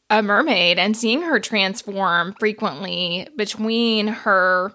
a 0.08 0.22
mermaid 0.22 0.78
and 0.78 0.96
seeing 0.96 1.22
her 1.22 1.40
transform 1.40 2.32
frequently 2.38 3.26
between 3.36 4.06
her 4.06 4.72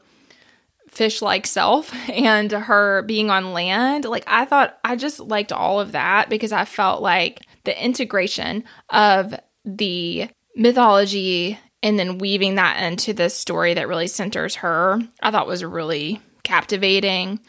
fish 0.89 1.21
like 1.21 1.47
self 1.47 1.93
and 2.09 2.51
her 2.51 3.03
being 3.03 3.29
on 3.29 3.53
land. 3.53 4.03
Like, 4.03 4.25
I 4.27 4.43
thought 4.43 4.77
I 4.83 4.97
just 4.97 5.21
liked 5.21 5.53
all 5.53 5.79
of 5.79 5.93
that 5.93 6.27
because 6.29 6.51
I 6.51 6.65
felt 6.65 7.01
like 7.01 7.39
the 7.63 7.81
integration 7.81 8.65
of 8.89 9.33
the 9.65 10.29
mythology 10.55 11.59
and 11.81 11.99
then 11.99 12.17
weaving 12.17 12.55
that 12.55 12.81
into 12.81 13.13
this 13.13 13.35
story 13.35 13.73
that 13.73 13.87
really 13.87 14.07
centers 14.07 14.55
her, 14.55 14.99
I 15.21 15.31
thought 15.31 15.47
was 15.47 15.63
really 15.63 16.21
captivating. 16.43 17.39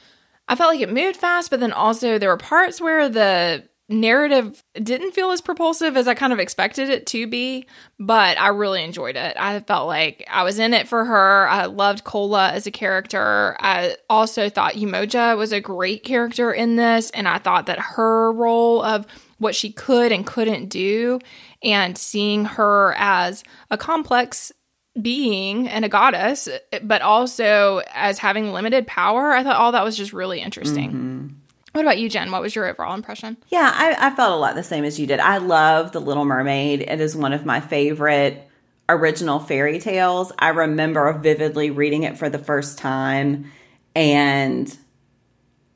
I 0.48 0.56
felt 0.56 0.72
like 0.72 0.80
it 0.80 0.92
moved 0.92 1.16
fast, 1.16 1.50
but 1.50 1.60
then 1.60 1.72
also 1.72 2.18
there 2.18 2.30
were 2.30 2.36
parts 2.36 2.80
where 2.80 3.08
the 3.08 3.68
narrative 3.88 4.64
didn't 4.74 5.12
feel 5.12 5.30
as 5.30 5.40
propulsive 5.40 5.96
as 5.96 6.08
I 6.08 6.14
kind 6.14 6.32
of 6.32 6.38
expected 6.38 6.88
it 6.88 7.06
to 7.08 7.26
be, 7.26 7.66
but 7.98 8.38
I 8.38 8.48
really 8.48 8.82
enjoyed 8.82 9.16
it. 9.16 9.36
I 9.38 9.60
felt 9.60 9.86
like 9.86 10.26
I 10.30 10.42
was 10.42 10.58
in 10.58 10.72
it 10.72 10.88
for 10.88 11.04
her. 11.04 11.48
I 11.48 11.66
loved 11.66 12.04
Kola 12.04 12.50
as 12.52 12.66
a 12.66 12.70
character. 12.70 13.56
I 13.60 13.96
also 14.08 14.48
thought 14.48 14.74
Yemoja 14.74 15.36
was 15.36 15.52
a 15.52 15.60
great 15.60 16.02
character 16.02 16.50
in 16.52 16.76
this, 16.76 17.10
and 17.10 17.28
I 17.28 17.38
thought 17.38 17.66
that 17.66 17.78
her 17.78 18.32
role 18.32 18.82
of 18.82 19.06
what 19.38 19.54
she 19.54 19.70
could 19.70 20.12
and 20.12 20.26
couldn't 20.26 20.68
do 20.68 21.18
and 21.62 21.98
seeing 21.98 22.44
her 22.46 22.94
as 22.96 23.44
a 23.70 23.76
complex 23.76 24.50
being 25.00 25.68
and 25.68 25.84
a 25.84 25.88
goddess, 25.88 26.48
but 26.82 27.02
also 27.02 27.82
as 27.92 28.18
having 28.18 28.52
limited 28.52 28.86
power, 28.86 29.32
I 29.32 29.42
thought 29.42 29.56
all 29.56 29.72
that 29.72 29.84
was 29.84 29.96
just 29.96 30.12
really 30.12 30.40
interesting. 30.40 30.90
Mm-hmm. 30.90 31.26
What 31.74 31.80
about 31.80 31.98
you, 31.98 32.08
Jen? 32.08 32.30
What 32.30 32.40
was 32.40 32.54
your 32.54 32.66
overall 32.66 32.94
impression? 32.94 33.36
Yeah, 33.48 33.68
I, 33.74 33.96
I, 33.98 34.14
felt 34.14 34.32
a 34.32 34.36
lot 34.36 34.54
the 34.54 34.62
same 34.62 34.84
as 34.84 35.00
you 35.00 35.08
did. 35.08 35.18
I 35.18 35.38
love 35.38 35.90
The 35.90 36.00
Little 36.00 36.24
Mermaid. 36.24 36.82
It 36.82 37.00
is 37.00 37.16
one 37.16 37.32
of 37.32 37.44
my 37.44 37.58
favorite 37.58 38.48
original 38.88 39.40
fairy 39.40 39.80
tales. 39.80 40.30
I 40.38 40.50
remember 40.50 41.12
vividly 41.14 41.72
reading 41.72 42.04
it 42.04 42.16
for 42.16 42.30
the 42.30 42.38
first 42.38 42.78
time, 42.78 43.50
and 43.96 44.72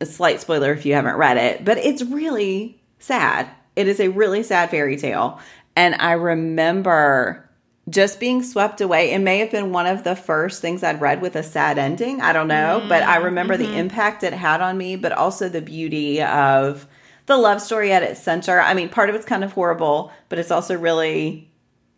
a 0.01 0.07
slight 0.07 0.41
spoiler 0.41 0.73
if 0.73 0.87
you 0.87 0.95
haven't 0.95 1.17
read 1.17 1.37
it, 1.37 1.65
but 1.65 1.79
it's 1.79 2.03
really 2.03 2.81
sad. 3.01 3.49
It 3.75 3.89
is 3.89 3.99
a 3.99 4.07
really 4.07 4.45
sad 4.45 4.71
fairy 4.71 4.97
tale. 4.97 5.41
And 5.75 5.97
I 5.97 6.13
remember 6.13 7.48
just 7.89 8.21
being 8.21 8.43
swept 8.43 8.81
away. 8.81 9.13
It 9.13 9.21
may 9.21 9.39
have 9.39 9.51
been 9.51 9.73
one 9.73 9.87
of 9.87 10.05
the 10.05 10.17
first 10.17 10.61
things 10.61 10.83
I'd 10.83 11.01
read 11.01 11.21
with 11.23 11.37
a 11.37 11.43
sad 11.43 11.79
ending. 11.79 12.21
I 12.21 12.33
don't 12.33 12.49
know. 12.49 12.79
Mm-hmm. 12.81 12.89
But 12.89 13.03
I 13.03 13.17
remember 13.17 13.57
mm-hmm. 13.57 13.73
the 13.73 13.79
impact 13.79 14.23
it 14.23 14.33
had 14.33 14.61
on 14.61 14.77
me, 14.77 14.97
but 14.97 15.13
also 15.13 15.49
the 15.49 15.63
beauty 15.63 16.23
of 16.23 16.87
the 17.27 17.37
love 17.37 17.61
story 17.61 17.93
at 17.93 18.03
its 18.03 18.21
center. 18.21 18.61
I 18.61 18.75
mean, 18.75 18.89
part 18.89 19.11
of 19.11 19.15
it's 19.15 19.27
kind 19.27 19.45
of 19.45 19.53
horrible, 19.53 20.13
but 20.29 20.39
it's 20.39 20.51
also 20.51 20.77
really 20.77 21.51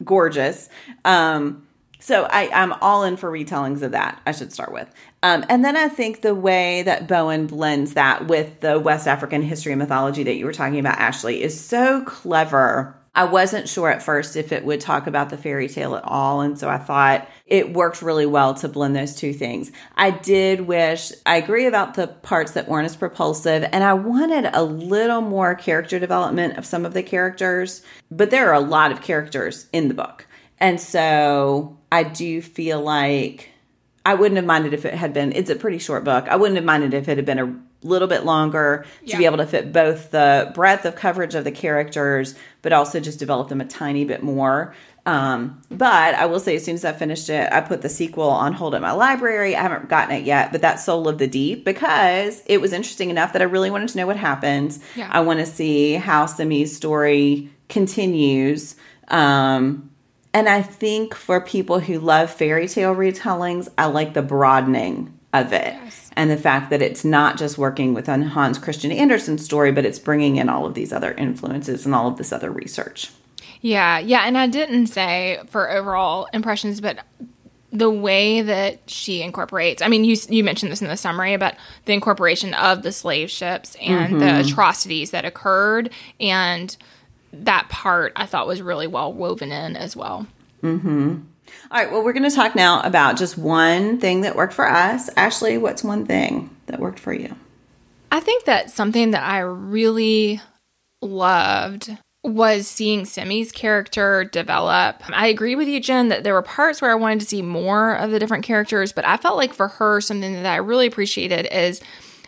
gorgeous. 0.04 0.68
Um, 1.04 1.66
so 2.00 2.24
I, 2.24 2.50
I'm 2.52 2.72
all 2.74 3.04
in 3.04 3.16
for 3.16 3.30
retellings 3.30 3.82
of 3.82 3.92
that. 3.92 4.20
I 4.26 4.32
should 4.32 4.52
start 4.52 4.72
with. 4.72 4.90
Um, 5.22 5.44
and 5.48 5.64
then 5.64 5.76
I 5.76 5.88
think 5.88 6.22
the 6.22 6.34
way 6.34 6.82
that 6.82 7.06
Bowen 7.06 7.46
blends 7.46 7.94
that 7.94 8.26
with 8.26 8.60
the 8.60 8.80
West 8.80 9.06
African 9.06 9.42
history 9.42 9.72
and 9.72 9.78
mythology 9.78 10.22
that 10.24 10.36
you 10.36 10.46
were 10.46 10.52
talking 10.52 10.78
about, 10.78 10.98
Ashley, 10.98 11.42
is 11.42 11.58
so 11.58 12.02
clever. 12.04 12.96
I 13.12 13.24
wasn't 13.24 13.68
sure 13.68 13.90
at 13.90 14.02
first 14.02 14.36
if 14.36 14.52
it 14.52 14.64
would 14.64 14.80
talk 14.80 15.08
about 15.08 15.30
the 15.30 15.36
fairy 15.36 15.68
tale 15.68 15.96
at 15.96 16.04
all. 16.04 16.42
And 16.42 16.56
so 16.56 16.68
I 16.68 16.78
thought 16.78 17.28
it 17.44 17.72
worked 17.72 18.02
really 18.02 18.26
well 18.26 18.54
to 18.54 18.68
blend 18.68 18.94
those 18.94 19.16
two 19.16 19.32
things. 19.32 19.72
I 19.96 20.10
did 20.10 20.62
wish, 20.62 21.10
I 21.26 21.36
agree 21.36 21.66
about 21.66 21.94
the 21.94 22.06
parts 22.06 22.52
that 22.52 22.68
weren't 22.68 22.86
as 22.86 22.94
propulsive, 22.94 23.68
and 23.72 23.82
I 23.82 23.94
wanted 23.94 24.48
a 24.52 24.62
little 24.62 25.22
more 25.22 25.56
character 25.56 25.98
development 25.98 26.56
of 26.56 26.64
some 26.64 26.86
of 26.86 26.94
the 26.94 27.02
characters, 27.02 27.82
but 28.12 28.30
there 28.30 28.48
are 28.50 28.54
a 28.54 28.60
lot 28.60 28.92
of 28.92 29.02
characters 29.02 29.66
in 29.72 29.88
the 29.88 29.94
book. 29.94 30.26
And 30.58 30.80
so 30.80 31.78
I 31.90 32.04
do 32.04 32.40
feel 32.40 32.80
like 32.80 33.50
I 34.06 34.14
wouldn't 34.14 34.36
have 34.36 34.46
minded 34.46 34.72
if 34.72 34.84
it 34.84 34.94
had 34.94 35.12
been, 35.12 35.32
it's 35.32 35.50
a 35.50 35.56
pretty 35.56 35.78
short 35.78 36.04
book. 36.04 36.28
I 36.28 36.36
wouldn't 36.36 36.56
have 36.56 36.64
minded 36.64 36.94
if 36.94 37.08
it 37.08 37.18
had 37.18 37.26
been 37.26 37.38
a 37.38 37.60
little 37.82 38.08
bit 38.08 38.24
longer 38.24 38.84
to 39.00 39.06
yeah. 39.06 39.18
be 39.18 39.24
able 39.24 39.38
to 39.38 39.46
fit 39.46 39.72
both 39.72 40.10
the 40.10 40.50
breadth 40.54 40.84
of 40.84 40.94
coverage 40.96 41.34
of 41.34 41.44
the 41.44 41.52
characters, 41.52 42.34
but 42.62 42.72
also 42.72 43.00
just 43.00 43.18
develop 43.18 43.48
them 43.48 43.60
a 43.60 43.64
tiny 43.64 44.04
bit 44.04 44.22
more. 44.22 44.74
Um, 45.06 45.62
but 45.70 46.14
I 46.14 46.26
will 46.26 46.40
say, 46.40 46.56
as 46.56 46.64
soon 46.64 46.74
as 46.74 46.84
I 46.84 46.92
finished 46.92 47.30
it, 47.30 47.50
I 47.50 47.62
put 47.62 47.82
the 47.82 47.88
sequel 47.88 48.28
on 48.28 48.52
hold 48.52 48.74
at 48.74 48.82
my 48.82 48.92
library. 48.92 49.56
I 49.56 49.62
haven't 49.62 49.88
gotten 49.88 50.14
it 50.14 50.24
yet, 50.24 50.52
but 50.52 50.60
that's 50.60 50.84
Soul 50.84 51.08
of 51.08 51.18
the 51.18 51.26
Deep 51.26 51.64
because 51.64 52.42
it 52.46 52.60
was 52.60 52.72
interesting 52.72 53.10
enough 53.10 53.32
that 53.32 53.42
I 53.42 53.46
really 53.46 53.70
wanted 53.70 53.88
to 53.88 53.96
know 53.96 54.06
what 54.06 54.16
happens. 54.16 54.78
Yeah. 54.94 55.08
I 55.10 55.20
want 55.20 55.40
to 55.40 55.46
see 55.46 55.94
how 55.94 56.26
Simi's 56.26 56.76
story 56.76 57.50
continues. 57.68 58.76
Um, 59.08 59.90
and 60.32 60.48
I 60.48 60.62
think 60.62 61.14
for 61.14 61.40
people 61.40 61.80
who 61.80 61.98
love 61.98 62.30
fairy 62.30 62.68
tale 62.68 62.94
retellings, 62.94 63.68
I 63.76 63.86
like 63.86 64.14
the 64.14 64.22
broadening 64.22 65.18
of 65.32 65.52
it. 65.52 65.74
Yes. 65.74 65.99
And 66.14 66.30
the 66.30 66.36
fact 66.36 66.70
that 66.70 66.82
it's 66.82 67.04
not 67.04 67.38
just 67.38 67.56
working 67.56 67.94
with 67.94 68.06
Hans 68.06 68.58
Christian 68.58 68.92
Andersen's 68.92 69.44
story, 69.44 69.72
but 69.72 69.84
it's 69.84 69.98
bringing 69.98 70.36
in 70.36 70.48
all 70.48 70.66
of 70.66 70.74
these 70.74 70.92
other 70.92 71.12
influences 71.12 71.86
and 71.86 71.94
all 71.94 72.08
of 72.08 72.16
this 72.16 72.32
other 72.32 72.50
research. 72.50 73.10
Yeah, 73.60 73.98
yeah. 73.98 74.22
And 74.26 74.36
I 74.36 74.46
didn't 74.46 74.88
say 74.88 75.40
for 75.48 75.70
overall 75.70 76.28
impressions, 76.32 76.80
but 76.80 77.00
the 77.72 77.90
way 77.90 78.42
that 78.42 78.80
she 78.90 79.22
incorporates 79.22 79.80
i 79.80 79.86
mean 79.86 80.02
you 80.02 80.16
you 80.28 80.42
mentioned 80.42 80.72
this 80.72 80.82
in 80.82 80.88
the 80.88 80.96
summary 80.96 81.34
about 81.34 81.54
the 81.84 81.92
incorporation 81.92 82.52
of 82.54 82.82
the 82.82 82.90
slave 82.90 83.30
ships 83.30 83.76
and 83.80 84.14
mm-hmm. 84.14 84.18
the 84.18 84.40
atrocities 84.40 85.12
that 85.12 85.24
occurred 85.24 85.88
and 86.18 86.76
that 87.32 87.68
part 87.68 88.12
I 88.16 88.26
thought 88.26 88.46
was 88.46 88.62
really 88.62 88.86
well 88.86 89.12
woven 89.12 89.52
in 89.52 89.76
as 89.76 89.96
well. 89.96 90.26
Mm-hmm. 90.62 91.20
All 91.72 91.78
right. 91.78 91.92
Well, 91.92 92.02
we're 92.02 92.12
going 92.12 92.28
to 92.28 92.34
talk 92.34 92.56
now 92.56 92.80
about 92.80 93.16
just 93.16 93.38
one 93.38 94.00
thing 94.00 94.22
that 94.22 94.34
worked 94.34 94.54
for 94.54 94.68
us. 94.68 95.08
Ashley, 95.16 95.56
what's 95.56 95.84
one 95.84 96.04
thing 96.04 96.50
that 96.66 96.80
worked 96.80 96.98
for 96.98 97.12
you? 97.12 97.36
I 98.10 98.18
think 98.18 98.44
that 98.46 98.72
something 98.72 99.12
that 99.12 99.22
I 99.22 99.38
really 99.38 100.40
loved 101.00 101.96
was 102.24 102.66
seeing 102.66 103.04
Simi's 103.04 103.52
character 103.52 104.24
develop. 104.24 105.00
I 105.10 105.28
agree 105.28 105.54
with 105.54 105.68
you, 105.68 105.78
Jen, 105.78 106.08
that 106.08 106.24
there 106.24 106.34
were 106.34 106.42
parts 106.42 106.82
where 106.82 106.90
I 106.90 106.96
wanted 106.96 107.20
to 107.20 107.26
see 107.26 107.40
more 107.40 107.94
of 107.94 108.10
the 108.10 108.18
different 108.18 108.44
characters, 108.44 108.92
but 108.92 109.06
I 109.06 109.16
felt 109.16 109.36
like 109.36 109.54
for 109.54 109.68
her, 109.68 110.00
something 110.00 110.32
that 110.34 110.46
I 110.46 110.56
really 110.56 110.88
appreciated 110.88 111.46
is 111.56 111.80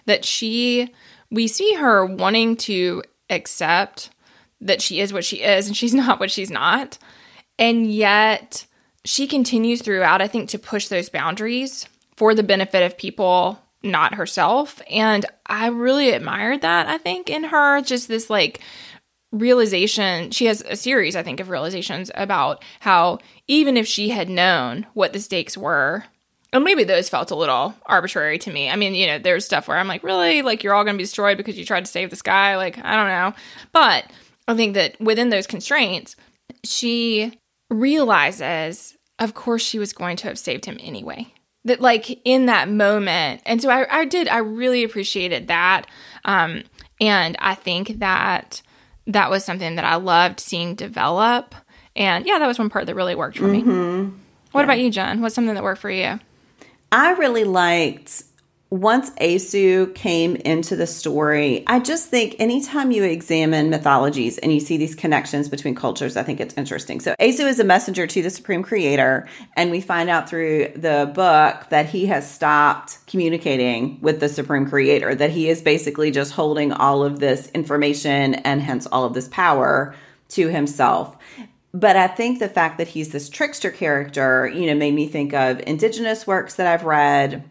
that 0.06 0.24
she, 0.24 0.94
we 1.32 1.48
see 1.48 1.74
her 1.74 2.06
wanting 2.06 2.56
to 2.58 3.02
accept 3.28 4.10
that 4.60 4.80
she 4.80 5.00
is 5.00 5.12
what 5.12 5.24
she 5.24 5.42
is 5.42 5.66
and 5.66 5.76
she's 5.76 5.94
not 5.94 6.20
what 6.20 6.30
she's 6.30 6.50
not. 6.50 6.96
And 7.58 7.92
yet 7.92 8.66
she 9.04 9.26
continues 9.26 9.82
throughout, 9.82 10.22
I 10.22 10.28
think, 10.28 10.50
to 10.50 10.58
push 10.58 10.88
those 10.88 11.08
boundaries 11.08 11.88
for 12.16 12.34
the 12.34 12.42
benefit 12.42 12.84
of 12.84 12.98
people, 12.98 13.58
not 13.82 14.14
herself. 14.14 14.80
And 14.90 15.26
I 15.46 15.68
really 15.68 16.10
admired 16.10 16.60
that, 16.62 16.86
I 16.86 16.98
think, 16.98 17.28
in 17.28 17.44
her. 17.44 17.80
Just 17.82 18.08
this 18.08 18.30
like 18.30 18.60
realization. 19.32 20.30
She 20.30 20.46
has 20.46 20.60
a 20.62 20.76
series, 20.76 21.16
I 21.16 21.22
think, 21.22 21.40
of 21.40 21.48
realizations 21.48 22.10
about 22.14 22.62
how 22.80 23.18
even 23.48 23.76
if 23.76 23.86
she 23.86 24.10
had 24.10 24.28
known 24.28 24.86
what 24.94 25.12
the 25.12 25.20
stakes 25.20 25.56
were, 25.56 26.04
and 26.52 26.64
maybe 26.64 26.84
those 26.84 27.08
felt 27.08 27.30
a 27.30 27.34
little 27.36 27.74
arbitrary 27.86 28.38
to 28.40 28.52
me. 28.52 28.68
I 28.68 28.76
mean, 28.76 28.94
you 28.94 29.06
know, 29.06 29.18
there's 29.18 29.46
stuff 29.46 29.68
where 29.68 29.78
I'm 29.78 29.88
like, 29.88 30.02
really? 30.02 30.42
Like, 30.42 30.62
you're 30.62 30.74
all 30.74 30.84
going 30.84 30.94
to 30.94 30.98
be 30.98 31.04
destroyed 31.04 31.38
because 31.38 31.58
you 31.58 31.64
tried 31.64 31.86
to 31.86 31.90
save 31.90 32.10
this 32.10 32.20
guy? 32.20 32.56
Like, 32.56 32.76
I 32.78 32.94
don't 32.94 33.08
know. 33.08 33.32
But 33.72 34.10
I 34.46 34.54
think 34.54 34.74
that 34.74 35.00
within 35.00 35.30
those 35.30 35.46
constraints, 35.46 36.14
she 36.62 37.38
realizes, 37.72 38.96
of 39.18 39.34
course, 39.34 39.62
she 39.62 39.78
was 39.78 39.92
going 39.92 40.16
to 40.18 40.28
have 40.28 40.38
saved 40.38 40.64
him 40.64 40.78
anyway. 40.80 41.32
That, 41.64 41.80
like, 41.80 42.20
in 42.24 42.46
that 42.46 42.68
moment. 42.68 43.40
And 43.46 43.62
so 43.62 43.70
I, 43.70 44.00
I 44.00 44.04
did, 44.04 44.26
I 44.28 44.38
really 44.38 44.82
appreciated 44.82 45.46
that. 45.46 45.86
Um, 46.24 46.64
and 47.00 47.36
I 47.38 47.54
think 47.54 48.00
that 48.00 48.62
that 49.06 49.30
was 49.30 49.44
something 49.44 49.76
that 49.76 49.84
I 49.84 49.94
loved 49.94 50.40
seeing 50.40 50.74
develop. 50.74 51.54
And 51.94 52.26
yeah, 52.26 52.38
that 52.40 52.46
was 52.46 52.58
one 52.58 52.68
part 52.68 52.86
that 52.86 52.96
really 52.96 53.14
worked 53.14 53.38
for 53.38 53.46
me. 53.46 53.62
Mm-hmm. 53.62 54.16
What 54.50 54.60
yeah. 54.60 54.64
about 54.64 54.80
you, 54.80 54.90
Jen? 54.90 55.20
What's 55.20 55.34
something 55.34 55.54
that 55.54 55.62
worked 55.62 55.80
for 55.80 55.90
you? 55.90 56.18
I 56.90 57.12
really 57.12 57.44
liked 57.44 58.24
once 58.72 59.10
Asu 59.20 59.94
came 59.94 60.34
into 60.34 60.76
the 60.76 60.86
story, 60.86 61.62
I 61.66 61.78
just 61.78 62.08
think 62.08 62.36
anytime 62.38 62.90
you 62.90 63.04
examine 63.04 63.68
mythologies 63.68 64.38
and 64.38 64.50
you 64.50 64.60
see 64.60 64.78
these 64.78 64.94
connections 64.94 65.50
between 65.50 65.74
cultures, 65.74 66.16
I 66.16 66.22
think 66.22 66.40
it's 66.40 66.56
interesting. 66.56 66.98
So 67.00 67.14
Asu 67.20 67.46
is 67.46 67.60
a 67.60 67.64
messenger 67.64 68.06
to 68.06 68.22
the 68.22 68.30
Supreme 68.30 68.62
Creator, 68.62 69.28
and 69.58 69.70
we 69.70 69.82
find 69.82 70.08
out 70.08 70.26
through 70.26 70.72
the 70.74 71.12
book 71.14 71.68
that 71.68 71.84
he 71.84 72.06
has 72.06 72.28
stopped 72.28 73.06
communicating 73.06 74.00
with 74.00 74.20
the 74.20 74.28
Supreme 74.30 74.66
Creator, 74.66 75.16
that 75.16 75.28
he 75.28 75.50
is 75.50 75.60
basically 75.60 76.10
just 76.10 76.32
holding 76.32 76.72
all 76.72 77.04
of 77.04 77.18
this 77.18 77.50
information 77.50 78.36
and 78.36 78.62
hence 78.62 78.86
all 78.86 79.04
of 79.04 79.12
this 79.12 79.28
power 79.28 79.94
to 80.30 80.48
himself. 80.48 81.14
but 81.74 81.96
I 81.96 82.06
think 82.06 82.38
the 82.38 82.48
fact 82.48 82.78
that 82.78 82.88
he's 82.88 83.10
this 83.10 83.28
trickster 83.28 83.70
character, 83.70 84.46
you 84.46 84.66
know, 84.66 84.74
made 84.74 84.94
me 84.94 85.08
think 85.08 85.32
of 85.32 85.60
indigenous 85.66 86.26
works 86.26 86.54
that 86.54 86.66
I've 86.66 86.84
read. 86.84 87.48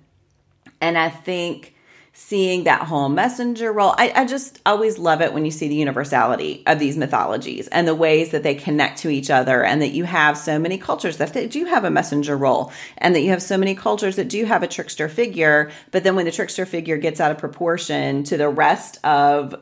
And 0.82 0.98
I 0.98 1.10
think 1.10 1.76
seeing 2.14 2.66
that 2.66 2.82
whole 2.82 3.08
messenger 3.08 3.72
role, 3.72 3.96
I, 3.98 4.12
I 4.14 4.26
just 4.26 4.60
always 4.66 4.98
love 4.98 5.22
it 5.22 5.34
when 5.34 5.46
you 5.46 5.52
see 5.52 5.70
the 5.70 5.76
universality 5.76 6.62
of 6.68 6.78
these 6.78 6.98
mythologies 6.98 7.70
and 7.70 7.88
the 7.88 7.96
ways 7.96 8.32
that 8.32 8.44
they 8.44 8.54
connect 8.54 9.00
to 9.00 9.10
each 9.10 9.30
other, 9.30 9.64
and 9.64 9.82
that 9.82 9.92
you 9.92 10.04
have 10.04 10.38
so 10.38 10.60
many 10.60 10.78
cultures 10.78 11.18
that 11.18 11.50
do 11.50 11.66
have 11.66 11.86
a 11.86 11.90
messenger 11.90 12.36
role, 12.36 12.74
and 12.98 13.16
that 13.16 13.22
you 13.22 13.30
have 13.30 13.42
so 13.42 13.58
many 13.58 13.76
cultures 13.76 14.18
that 14.18 14.28
do 14.28 14.44
have 14.44 14.62
a 14.62 14.68
trickster 14.68 15.08
figure. 15.08 15.72
But 15.92 16.04
then 16.04 16.16
when 16.18 16.26
the 16.26 16.32
trickster 16.32 16.66
figure 16.66 16.98
gets 16.98 17.22
out 17.22 17.32
of 17.32 17.38
proportion 17.38 18.24
to 18.26 18.36
the 18.36 18.50
rest 18.50 19.04
of 19.06 19.56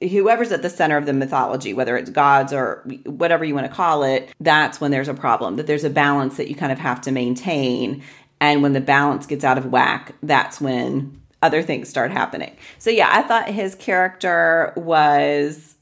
whoever's 0.00 0.52
at 0.52 0.62
the 0.62 0.70
center 0.70 0.96
of 0.96 1.06
the 1.06 1.12
mythology, 1.12 1.72
whether 1.74 1.96
it's 1.96 2.10
gods 2.10 2.52
or 2.52 2.82
whatever 3.04 3.44
you 3.44 3.54
want 3.54 3.66
to 3.66 3.72
call 3.72 4.02
it, 4.02 4.30
that's 4.40 4.80
when 4.80 4.90
there's 4.90 5.08
a 5.08 5.14
problem, 5.14 5.56
that 5.56 5.66
there's 5.66 5.84
a 5.84 5.90
balance 5.90 6.38
that 6.38 6.48
you 6.48 6.54
kind 6.54 6.72
of 6.72 6.78
have 6.78 7.00
to 7.02 7.12
maintain. 7.12 8.02
And 8.40 8.62
when 8.62 8.72
the 8.72 8.80
balance 8.80 9.26
gets 9.26 9.44
out 9.44 9.58
of 9.58 9.66
whack, 9.66 10.14
that's 10.22 10.60
when 10.60 11.20
other 11.42 11.62
things 11.62 11.88
start 11.88 12.10
happening. 12.10 12.56
So, 12.78 12.90
yeah, 12.90 13.08
I 13.10 13.22
thought 13.22 13.48
his 13.48 13.74
character 13.74 14.72
was, 14.76 15.76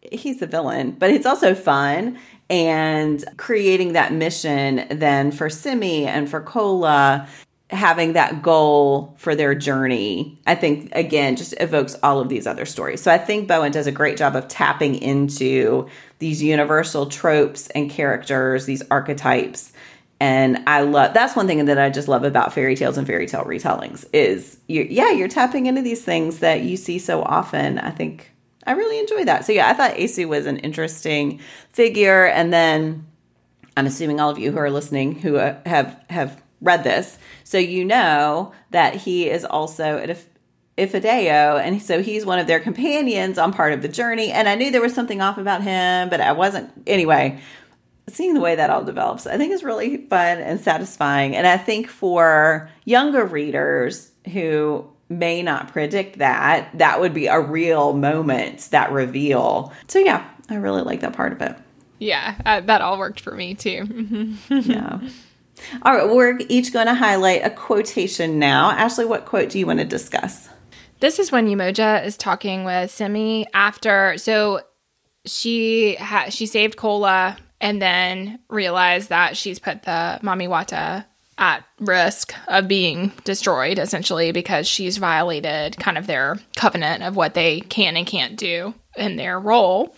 he's 0.00 0.40
the 0.40 0.46
villain, 0.46 0.92
but 0.92 1.10
it's 1.10 1.26
also 1.26 1.54
fun. 1.54 2.18
And 2.48 3.24
creating 3.36 3.94
that 3.94 4.12
mission 4.12 4.86
then 4.90 5.32
for 5.32 5.50
Simi 5.50 6.06
and 6.06 6.30
for 6.30 6.40
Kola 6.40 7.26
having 7.70 8.12
that 8.12 8.42
goal 8.42 9.14
for 9.18 9.34
their 9.34 9.54
journey, 9.54 10.38
I 10.46 10.54
think, 10.54 10.90
again, 10.92 11.34
just 11.34 11.52
evokes 11.60 11.96
all 12.02 12.20
of 12.20 12.28
these 12.28 12.46
other 12.46 12.64
stories. 12.64 13.02
So 13.02 13.10
I 13.10 13.18
think 13.18 13.48
Bowen 13.48 13.72
does 13.72 13.88
a 13.88 13.92
great 13.92 14.16
job 14.16 14.36
of 14.36 14.46
tapping 14.46 14.94
into 14.94 15.88
these 16.20 16.42
universal 16.42 17.06
tropes 17.06 17.68
and 17.70 17.90
characters, 17.90 18.66
these 18.66 18.82
archetypes. 18.90 19.72
And 20.18 20.62
I 20.66 20.80
love 20.80 21.12
that's 21.14 21.36
one 21.36 21.46
thing 21.46 21.64
that 21.66 21.78
I 21.78 21.90
just 21.90 22.08
love 22.08 22.24
about 22.24 22.52
fairy 22.52 22.74
tales 22.74 22.96
and 22.96 23.06
fairy 23.06 23.26
tale 23.26 23.44
retellings 23.44 24.06
is 24.12 24.58
you 24.66 24.86
yeah, 24.88 25.10
you're 25.10 25.28
tapping 25.28 25.66
into 25.66 25.82
these 25.82 26.02
things 26.02 26.38
that 26.38 26.62
you 26.62 26.76
see 26.76 26.98
so 26.98 27.22
often. 27.22 27.78
I 27.78 27.90
think 27.90 28.32
I 28.66 28.72
really 28.72 28.98
enjoy 28.98 29.24
that. 29.24 29.44
So 29.44 29.52
yeah, 29.52 29.68
I 29.68 29.74
thought 29.74 29.94
Asu 29.94 30.26
was 30.26 30.46
an 30.46 30.56
interesting 30.58 31.40
figure 31.72 32.26
and 32.26 32.52
then 32.52 33.06
I'm 33.76 33.86
assuming 33.86 34.20
all 34.20 34.30
of 34.30 34.38
you 34.38 34.52
who 34.52 34.58
are 34.58 34.70
listening 34.70 35.16
who 35.16 35.36
uh, 35.36 35.58
have 35.66 36.02
have 36.08 36.42
read 36.62 36.82
this 36.82 37.18
so 37.44 37.58
you 37.58 37.84
know 37.84 38.52
that 38.70 38.94
he 38.94 39.28
is 39.28 39.44
also 39.44 39.98
an 39.98 40.16
Ifideo, 40.78 41.58
and 41.58 41.80
so 41.80 42.02
he's 42.02 42.26
one 42.26 42.38
of 42.38 42.46
their 42.46 42.60
companions 42.60 43.38
on 43.38 43.52
part 43.52 43.72
of 43.72 43.80
the 43.80 43.88
journey. 43.88 44.30
And 44.30 44.46
I 44.46 44.56
knew 44.56 44.70
there 44.70 44.82
was 44.82 44.92
something 44.92 45.22
off 45.22 45.38
about 45.38 45.62
him, 45.62 46.10
but 46.10 46.20
I 46.20 46.32
wasn't. 46.32 46.70
Anyway, 46.86 47.40
seeing 48.08 48.34
the 48.34 48.40
way 48.40 48.54
that 48.54 48.70
all 48.70 48.84
develops, 48.84 49.26
I 49.26 49.36
think 49.36 49.52
is 49.52 49.64
really 49.64 49.96
fun 49.96 50.38
and 50.38 50.60
satisfying. 50.60 51.34
And 51.34 51.46
I 51.46 51.56
think 51.56 51.88
for 51.88 52.70
younger 52.84 53.24
readers 53.24 54.10
who 54.32 54.88
may 55.08 55.42
not 55.42 55.72
predict 55.72 56.18
that, 56.18 56.70
that 56.78 57.00
would 57.00 57.14
be 57.14 57.26
a 57.26 57.40
real 57.40 57.92
moment, 57.92 58.68
that 58.70 58.92
reveal. 58.92 59.72
So 59.88 59.98
yeah, 59.98 60.28
I 60.48 60.56
really 60.56 60.82
like 60.82 61.00
that 61.00 61.12
part 61.12 61.32
of 61.32 61.42
it. 61.42 61.56
Yeah, 61.98 62.34
uh, 62.44 62.60
that 62.60 62.80
all 62.80 62.98
worked 62.98 63.20
for 63.20 63.34
me 63.34 63.54
too. 63.54 64.36
yeah. 64.50 65.00
All 65.82 65.94
right, 65.94 66.08
we're 66.08 66.38
each 66.48 66.72
going 66.72 66.86
to 66.86 66.94
highlight 66.94 67.44
a 67.44 67.50
quotation 67.50 68.38
now. 68.38 68.70
Ashley, 68.72 69.06
what 69.06 69.24
quote 69.24 69.48
do 69.48 69.58
you 69.58 69.66
want 69.66 69.78
to 69.78 69.86
discuss? 69.86 70.50
This 71.00 71.18
is 71.18 71.32
when 71.32 71.48
Yemoja 71.48 72.04
is 72.04 72.16
talking 72.16 72.64
with 72.64 72.90
Simi 72.90 73.46
after. 73.54 74.18
So 74.18 74.60
she 75.24 75.94
ha- 75.96 76.28
she 76.28 76.46
saved 76.46 76.76
Kola 76.76 77.36
and 77.60 77.80
then 77.80 78.38
realize 78.48 79.08
that 79.08 79.36
she's 79.36 79.58
put 79.58 79.82
the 79.82 80.18
Mamiwata 80.22 81.04
at 81.38 81.64
risk 81.80 82.34
of 82.48 82.66
being 82.66 83.12
destroyed 83.24 83.78
essentially 83.78 84.32
because 84.32 84.66
she's 84.66 84.96
violated 84.96 85.76
kind 85.78 85.98
of 85.98 86.06
their 86.06 86.38
covenant 86.56 87.02
of 87.02 87.14
what 87.14 87.34
they 87.34 87.60
can 87.60 87.96
and 87.96 88.06
can't 88.06 88.36
do 88.36 88.74
in 88.96 89.16
their 89.16 89.38
role. 89.38 89.94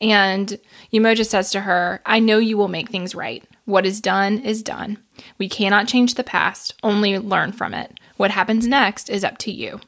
And 0.00 0.58
Yemoja 0.92 1.24
says 1.26 1.50
to 1.52 1.60
her, 1.60 2.00
I 2.04 2.18
know 2.18 2.38
you 2.38 2.56
will 2.56 2.68
make 2.68 2.90
things 2.90 3.14
right. 3.14 3.44
What 3.66 3.86
is 3.86 4.00
done 4.00 4.38
is 4.38 4.62
done. 4.62 4.98
We 5.38 5.48
cannot 5.48 5.86
change 5.86 6.14
the 6.14 6.24
past, 6.24 6.74
only 6.82 7.18
learn 7.18 7.52
from 7.52 7.72
it. 7.72 8.00
What 8.16 8.32
happens 8.32 8.66
next 8.66 9.08
is 9.08 9.22
up 9.22 9.38
to 9.38 9.52
you. 9.52 9.80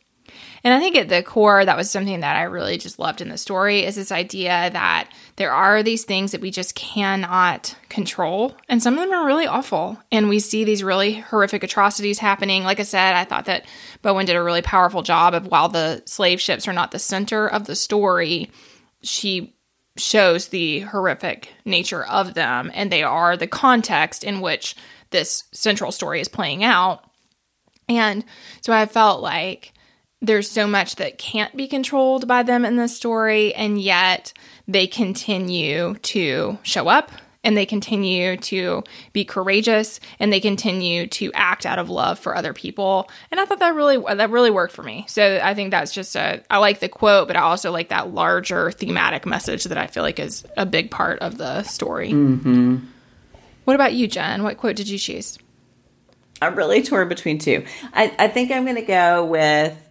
And 0.64 0.72
I 0.72 0.78
think 0.78 0.96
at 0.96 1.08
the 1.08 1.22
core, 1.22 1.64
that 1.64 1.76
was 1.76 1.90
something 1.90 2.20
that 2.20 2.36
I 2.36 2.42
really 2.42 2.78
just 2.78 2.98
loved 2.98 3.20
in 3.20 3.28
the 3.28 3.36
story 3.36 3.84
is 3.84 3.96
this 3.96 4.12
idea 4.12 4.70
that 4.72 5.10
there 5.36 5.52
are 5.52 5.82
these 5.82 6.04
things 6.04 6.30
that 6.30 6.40
we 6.40 6.52
just 6.52 6.76
cannot 6.76 7.76
control. 7.88 8.56
And 8.68 8.80
some 8.80 8.94
of 8.94 9.00
them 9.00 9.12
are 9.12 9.26
really 9.26 9.46
awful. 9.46 9.98
And 10.12 10.28
we 10.28 10.38
see 10.38 10.62
these 10.62 10.84
really 10.84 11.14
horrific 11.14 11.64
atrocities 11.64 12.20
happening. 12.20 12.62
Like 12.62 12.78
I 12.78 12.84
said, 12.84 13.14
I 13.14 13.24
thought 13.24 13.46
that 13.46 13.66
Bowen 14.02 14.26
did 14.26 14.36
a 14.36 14.42
really 14.42 14.62
powerful 14.62 15.02
job 15.02 15.34
of 15.34 15.48
while 15.48 15.68
the 15.68 16.02
slave 16.06 16.40
ships 16.40 16.68
are 16.68 16.72
not 16.72 16.92
the 16.92 16.98
center 17.00 17.48
of 17.48 17.66
the 17.66 17.74
story, 17.74 18.50
she 19.02 19.56
shows 19.96 20.48
the 20.48 20.80
horrific 20.80 21.52
nature 21.64 22.04
of 22.04 22.34
them, 22.34 22.70
and 22.72 22.90
they 22.90 23.02
are 23.02 23.36
the 23.36 23.46
context 23.46 24.24
in 24.24 24.40
which 24.40 24.74
this 25.10 25.44
central 25.52 25.92
story 25.92 26.20
is 26.20 26.28
playing 26.28 26.64
out. 26.64 27.04
And 27.88 28.24
so 28.62 28.72
I 28.72 28.86
felt 28.86 29.20
like 29.20 29.71
there's 30.22 30.48
so 30.48 30.68
much 30.68 30.96
that 30.96 31.18
can't 31.18 31.54
be 31.56 31.66
controlled 31.66 32.28
by 32.28 32.44
them 32.44 32.64
in 32.64 32.76
this 32.76 32.96
story, 32.96 33.52
and 33.54 33.80
yet 33.80 34.32
they 34.68 34.86
continue 34.86 35.94
to 35.96 36.58
show 36.62 36.88
up 36.88 37.10
and 37.44 37.56
they 37.56 37.66
continue 37.66 38.36
to 38.36 38.84
be 39.12 39.24
courageous 39.24 39.98
and 40.20 40.32
they 40.32 40.38
continue 40.38 41.08
to 41.08 41.32
act 41.34 41.66
out 41.66 41.80
of 41.80 41.90
love 41.90 42.18
for 42.18 42.36
other 42.36 42.52
people. 42.52 43.10
And 43.32 43.40
i 43.40 43.44
thought 43.44 43.58
that 43.58 43.74
really 43.74 43.98
that 43.98 44.30
really 44.30 44.50
worked 44.50 44.72
for 44.72 44.82
me. 44.82 45.04
So 45.08 45.40
i 45.42 45.52
think 45.54 45.72
that's 45.72 45.92
just 45.92 46.14
a 46.14 46.42
i 46.50 46.58
like 46.58 46.78
the 46.78 46.88
quote 46.88 47.26
but 47.26 47.36
i 47.36 47.40
also 47.40 47.72
like 47.72 47.88
that 47.88 48.14
larger 48.14 48.70
thematic 48.70 49.26
message 49.26 49.64
that 49.64 49.78
i 49.78 49.88
feel 49.88 50.04
like 50.04 50.20
is 50.20 50.44
a 50.56 50.66
big 50.66 50.90
part 50.90 51.18
of 51.18 51.38
the 51.38 51.62
story. 51.64 52.10
Mm-hmm. 52.10 52.76
what 53.64 53.74
about 53.74 53.92
you 53.92 54.06
jen? 54.06 54.44
What 54.44 54.56
quote 54.56 54.76
did 54.76 54.88
you 54.88 54.98
choose? 54.98 55.38
I'm 56.40 56.54
really 56.56 56.82
torn 56.82 57.08
between 57.08 57.38
two. 57.38 57.64
I, 57.92 58.14
I 58.18 58.28
think 58.28 58.52
i'm 58.52 58.64
going 58.64 58.76
to 58.76 58.82
go 58.82 59.24
with 59.24 59.81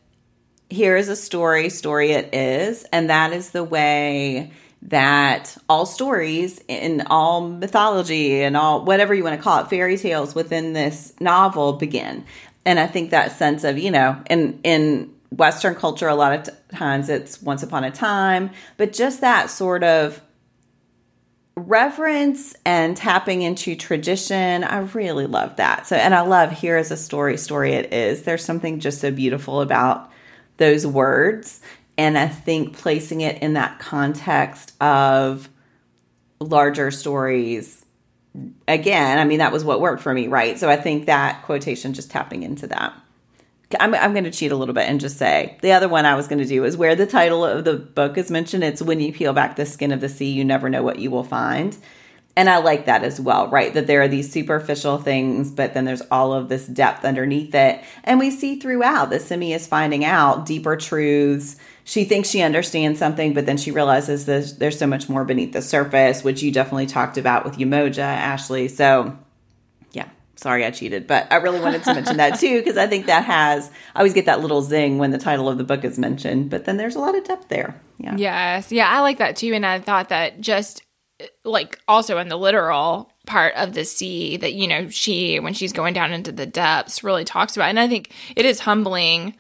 here 0.72 0.96
is 0.96 1.10
a 1.10 1.16
story 1.16 1.70
story 1.70 2.12
it 2.12 2.34
is 2.34 2.86
and 2.94 3.10
that 3.10 3.34
is 3.34 3.50
the 3.52 3.64
way 3.64 4.52
that 4.84 5.56
all 5.70 5.86
stories 5.86 6.62
in 6.68 7.02
all 7.08 7.48
mythology 7.48 8.42
and 8.42 8.56
all 8.58 8.84
whatever 8.86 9.14
you 9.14 9.24
want 9.24 9.36
to 9.36 9.42
call 9.42 9.62
it 9.62 9.70
fairy 9.70 9.98
tales 9.98 10.34
within 10.34 10.74
this 10.74 11.14
novel 11.20 11.74
begin. 11.74 12.26
And 12.66 12.80
i 12.80 12.88
think 12.88 13.12
that 13.12 13.38
sense 13.38 13.64
of 13.64 13.78
you 13.78 13.92
know 13.92 14.22
in 14.30 14.60
in 14.64 15.14
western 15.30 15.76
culture 15.76 16.08
a 16.08 16.16
lot 16.16 16.34
of 16.34 16.44
t- 16.44 16.78
times 16.78 17.10
it's 17.10 17.42
once 17.42 17.64
upon 17.64 17.84
a 17.84 17.92
time 17.92 18.52
but 18.78 18.92
just 18.92 19.22
that 19.22 19.50
sort 19.50 19.84
of 19.84 20.22
reverence 21.56 22.56
and 22.66 22.96
tapping 22.96 23.42
into 23.42 23.76
tradition 23.76 24.64
i 24.64 24.80
really 24.80 25.26
love 25.26 25.58
that. 25.58 25.86
So 25.88 25.96
and 25.96 26.14
i 26.16 26.22
love 26.22 26.52
here 26.52 26.78
is 26.78 26.92
a 26.92 26.98
story 26.98 27.38
story 27.38 27.74
it 27.74 27.92
is. 27.94 28.24
There's 28.24 28.46
something 28.46 28.80
just 28.80 29.02
so 29.02 29.12
beautiful 29.12 29.62
about 29.62 30.11
those 30.58 30.86
words 30.86 31.62
and 31.98 32.18
I 32.18 32.28
think 32.28 32.78
placing 32.78 33.22
it 33.22 33.42
in 33.42 33.54
that 33.54 33.80
context 33.80 34.74
of 34.82 35.50
larger 36.40 36.90
stories, 36.90 37.86
again, 38.68 39.20
I 39.20 39.26
mean, 39.26 39.40
that 39.40 39.52
was 39.52 39.64
what 39.64 39.82
worked 39.82 40.02
for 40.02 40.14
me, 40.14 40.28
right? 40.28 40.58
So 40.58 40.70
I 40.70 40.78
think 40.78 41.06
that 41.06 41.44
quotation 41.44 41.94
just 41.94 42.10
tapping 42.10 42.44
into 42.44 42.68
that. 42.68 42.94
I'm, 43.80 43.94
I'm 43.96 44.14
going 44.14 44.26
to 44.26 44.32
cheat 44.32 44.52
a 44.52 44.56
little 44.56 44.74
bit 44.74 44.90
and 44.90 45.00
just 45.00 45.18
say 45.18 45.58
the 45.62 45.72
other 45.72 45.88
one 45.88 46.06
I 46.06 46.16
was 46.16 46.28
going 46.28 46.40
to 46.40 46.46
do 46.46 46.66
is 46.66 46.76
where 46.76 46.96
the 46.96 47.06
title 47.06 47.46
of 47.46 47.64
the 47.64 47.76
book 47.76 48.18
is 48.18 48.30
mentioned. 48.30 48.64
It's 48.64 48.82
When 48.82 49.00
You 49.00 49.14
Peel 49.14 49.34
Back 49.34 49.56
the 49.56 49.66
Skin 49.66 49.92
of 49.92 50.02
the 50.02 50.10
Sea, 50.10 50.30
You 50.30 50.44
Never 50.44 50.70
Know 50.70 50.84
What 50.84 51.00
You 51.00 51.12
Will 51.12 51.24
Find. 51.24 51.78
And 52.36 52.50
I 52.50 52.58
like 52.58 52.86
that 52.86 53.04
as 53.04 53.20
well, 53.20 53.48
right? 53.50 53.74
That 53.74 53.88
there 53.88 54.02
are 54.02 54.08
these 54.08 54.32
superficial 54.32 54.98
things, 54.98 55.52
but 55.52 55.74
then 55.74 55.86
there's 55.86 56.02
all 56.10 56.34
of 56.34 56.48
this 56.48 56.66
depth 56.66 57.04
underneath 57.04 57.54
it. 57.54 57.84
And 58.04 58.20
we 58.20 58.32
see 58.32 58.60
throughout 58.60 59.10
that 59.10 59.22
Simi 59.22 59.54
is 59.54 59.68
finding 59.68 60.06
out 60.06 60.46
deeper 60.46 60.78
truths 60.78 61.58
she 61.84 62.06
thinks 62.06 62.30
she 62.30 62.42
understands 62.42 63.00
something, 63.00 63.34
but 63.34 63.46
then 63.46 63.58
she 63.58 63.72
realizes 63.72 64.26
there's, 64.26 64.58
there's 64.58 64.78
so 64.78 64.88
much 64.88 65.10
more 65.10 65.26
beneath 65.26 65.54
the 65.54 65.62
surface, 65.62 66.24
which 66.24 66.42
you 66.44 66.52
definitely 66.52 66.86
talked 66.86 67.18
about 67.18 67.44
with 67.44 67.58
Yemoja, 67.58 68.00
Ashley. 68.00 68.68
So, 68.68 69.18
yeah, 69.92 70.08
sorry 70.36 70.64
I 70.64 70.72
cheated, 70.72 71.08
but 71.08 71.32
I 71.32 71.38
really 71.38 71.60
wanted 71.60 71.84
to 71.84 71.94
mention 71.94 72.18
that 72.18 72.40
too, 72.40 72.60
because 72.60 72.78
I 72.78 72.88
think 72.88 73.08
that 73.08 73.26
has, 73.26 73.70
I 73.96 74.00
always 74.00 74.14
get 74.14 74.26
that 74.28 74.42
little 74.42 74.62
zing 74.62 75.00
when 75.00 75.12
the 75.12 75.18
title 75.18 75.50
of 75.50 75.58
the 75.58 75.64
book 75.64 75.84
is 75.84 75.98
mentioned, 75.98 76.50
but 76.50 76.66
then 76.66 76.78
there's 76.78 76.96
a 76.96 77.00
lot 77.00 77.18
of 77.18 77.24
depth 77.24 77.48
there. 77.50 77.80
Yeah. 77.98 78.16
Yes. 78.16 78.72
Yeah, 78.72 78.88
I 78.90 79.02
like 79.02 79.18
that 79.18 79.36
too. 79.36 79.54
And 79.54 79.66
I 79.66 79.80
thought 79.80 80.10
that 80.10 80.40
just 80.40 80.84
like 81.44 81.80
also 81.88 82.18
in 82.18 82.28
the 82.28 82.38
literal 82.38 83.12
part 83.26 83.54
of 83.56 83.74
the 83.74 83.86
sea 83.86 84.38
that, 84.38 84.54
you 84.54 84.68
know, 84.68 84.90
she, 84.90 85.40
when 85.40 85.54
she's 85.54 85.74
going 85.74 85.94
down 85.94 86.12
into 86.12 86.32
the 86.32 86.46
depths, 86.46 87.04
really 87.04 87.26
talks 87.26 87.56
about. 87.56 87.70
And 87.70 87.80
I 87.80 87.88
think 87.88 88.12
it 88.36 88.46
is 88.46 88.60
humbling 88.60 89.36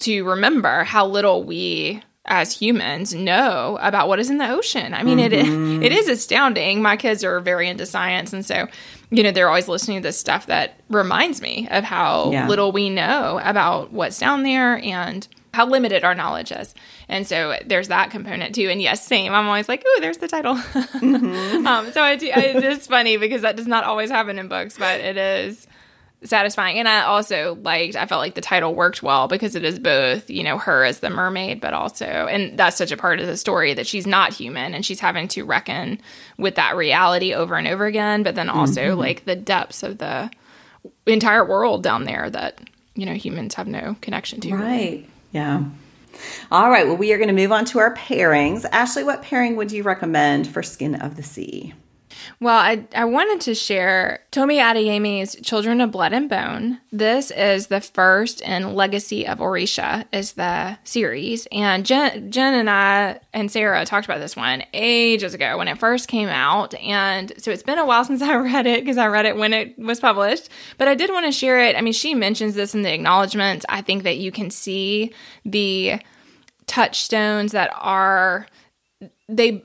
to 0.00 0.24
remember 0.24 0.84
how 0.84 1.06
little 1.06 1.44
we 1.44 2.02
as 2.26 2.52
humans 2.52 3.14
know 3.14 3.78
about 3.80 4.08
what 4.08 4.18
is 4.18 4.30
in 4.30 4.38
the 4.38 4.50
ocean. 4.50 4.94
I 4.94 5.02
mean, 5.02 5.18
mm-hmm. 5.18 5.82
it 5.82 5.86
it 5.86 5.92
is 5.92 6.08
astounding. 6.08 6.82
My 6.82 6.96
kids 6.96 7.24
are 7.24 7.40
very 7.40 7.68
into 7.68 7.86
science, 7.86 8.32
and 8.32 8.44
so 8.44 8.66
you 9.10 9.22
know 9.22 9.30
they're 9.30 9.48
always 9.48 9.68
listening 9.68 9.98
to 9.98 10.02
this 10.02 10.18
stuff 10.18 10.46
that 10.46 10.80
reminds 10.90 11.40
me 11.40 11.68
of 11.70 11.84
how 11.84 12.32
yeah. 12.32 12.48
little 12.48 12.72
we 12.72 12.90
know 12.90 13.40
about 13.42 13.92
what's 13.92 14.18
down 14.18 14.42
there 14.42 14.78
and 14.78 15.26
how 15.56 15.66
limited 15.66 16.04
our 16.04 16.14
knowledge 16.14 16.52
is. 16.52 16.74
And 17.08 17.26
so 17.26 17.56
there's 17.64 17.88
that 17.88 18.10
component 18.10 18.54
too. 18.54 18.68
And 18.68 18.82
yes, 18.82 19.06
same. 19.06 19.32
I'm 19.32 19.46
always 19.46 19.70
like, 19.70 19.82
oh, 19.86 19.98
there's 20.02 20.18
the 20.18 20.28
title. 20.28 20.54
Mm-hmm. 20.56 21.66
um, 21.66 21.92
so 21.92 22.02
I 22.02 22.16
do, 22.16 22.26
I, 22.28 22.40
it's 22.56 22.86
funny 22.86 23.16
because 23.16 23.40
that 23.40 23.56
does 23.56 23.66
not 23.66 23.84
always 23.84 24.10
happen 24.10 24.38
in 24.38 24.48
books, 24.48 24.76
but 24.76 25.00
it 25.00 25.16
is 25.16 25.66
satisfying. 26.24 26.78
And 26.78 26.86
I 26.86 27.04
also 27.04 27.58
liked, 27.62 27.96
I 27.96 28.04
felt 28.04 28.18
like 28.18 28.34
the 28.34 28.42
title 28.42 28.74
worked 28.74 29.02
well 29.02 29.28
because 29.28 29.54
it 29.54 29.64
is 29.64 29.78
both, 29.78 30.28
you 30.28 30.42
know, 30.42 30.58
her 30.58 30.84
as 30.84 31.00
the 31.00 31.08
mermaid, 31.08 31.62
but 31.62 31.72
also, 31.72 32.04
and 32.04 32.58
that's 32.58 32.76
such 32.76 32.92
a 32.92 32.96
part 32.98 33.18
of 33.18 33.26
the 33.26 33.38
story 33.38 33.72
that 33.72 33.86
she's 33.86 34.06
not 34.06 34.34
human 34.34 34.74
and 34.74 34.84
she's 34.84 35.00
having 35.00 35.26
to 35.28 35.42
reckon 35.44 35.98
with 36.36 36.56
that 36.56 36.76
reality 36.76 37.32
over 37.32 37.56
and 37.56 37.66
over 37.66 37.86
again. 37.86 38.24
But 38.24 38.34
then 38.34 38.50
also 38.50 38.90
mm-hmm. 38.90 39.00
like 39.00 39.24
the 39.24 39.36
depths 39.36 39.82
of 39.82 39.96
the 39.96 40.30
entire 41.06 41.46
world 41.46 41.82
down 41.82 42.04
there 42.04 42.28
that, 42.28 42.60
you 42.94 43.06
know, 43.06 43.14
humans 43.14 43.54
have 43.54 43.66
no 43.66 43.96
connection 44.02 44.42
to. 44.42 44.54
Right. 44.54 45.08
Yeah. 45.32 45.64
All 46.50 46.70
right. 46.70 46.86
Well, 46.86 46.96
we 46.96 47.12
are 47.12 47.18
going 47.18 47.28
to 47.28 47.34
move 47.34 47.52
on 47.52 47.64
to 47.66 47.78
our 47.78 47.94
pairings. 47.94 48.64
Ashley, 48.72 49.04
what 49.04 49.22
pairing 49.22 49.56
would 49.56 49.72
you 49.72 49.82
recommend 49.82 50.46
for 50.46 50.62
Skin 50.62 50.94
of 50.94 51.16
the 51.16 51.22
Sea? 51.22 51.74
Well, 52.40 52.58
I, 52.58 52.86
I 52.94 53.04
wanted 53.04 53.40
to 53.42 53.54
share 53.54 54.20
Tomi 54.30 54.58
Adeyemi's 54.58 55.36
Children 55.42 55.80
of 55.80 55.90
Blood 55.90 56.12
and 56.12 56.28
Bone. 56.28 56.78
This 56.92 57.30
is 57.30 57.68
the 57.68 57.80
first 57.80 58.40
in 58.40 58.74
Legacy 58.74 59.26
of 59.26 59.38
Orisha 59.38 60.04
is 60.12 60.32
the 60.32 60.78
series. 60.84 61.46
And 61.52 61.86
Jen, 61.86 62.30
Jen 62.30 62.54
and 62.54 62.70
I 62.70 63.20
and 63.32 63.50
Sarah 63.50 63.84
talked 63.84 64.06
about 64.06 64.20
this 64.20 64.36
one 64.36 64.62
ages 64.72 65.34
ago 65.34 65.58
when 65.58 65.68
it 65.68 65.78
first 65.78 66.08
came 66.08 66.28
out. 66.28 66.74
And 66.74 67.32
so 67.38 67.50
it's 67.50 67.62
been 67.62 67.78
a 67.78 67.86
while 67.86 68.04
since 68.06 68.22
I 68.22 68.36
read 68.36 68.66
it 68.66 68.80
because 68.80 68.98
I 68.98 69.06
read 69.06 69.26
it 69.26 69.36
when 69.36 69.52
it 69.52 69.78
was 69.78 70.00
published. 70.00 70.48
But 70.78 70.88
I 70.88 70.94
did 70.94 71.10
want 71.10 71.26
to 71.26 71.32
share 71.32 71.60
it. 71.60 71.76
I 71.76 71.80
mean, 71.80 71.92
she 71.92 72.14
mentions 72.14 72.54
this 72.54 72.74
in 72.74 72.82
the 72.82 72.92
acknowledgments. 72.92 73.66
I 73.68 73.82
think 73.82 74.02
that 74.02 74.18
you 74.18 74.30
can 74.32 74.50
see 74.50 75.12
the 75.44 76.00
touchstones 76.66 77.52
that 77.52 77.70
are 77.74 78.46
they 79.28 79.64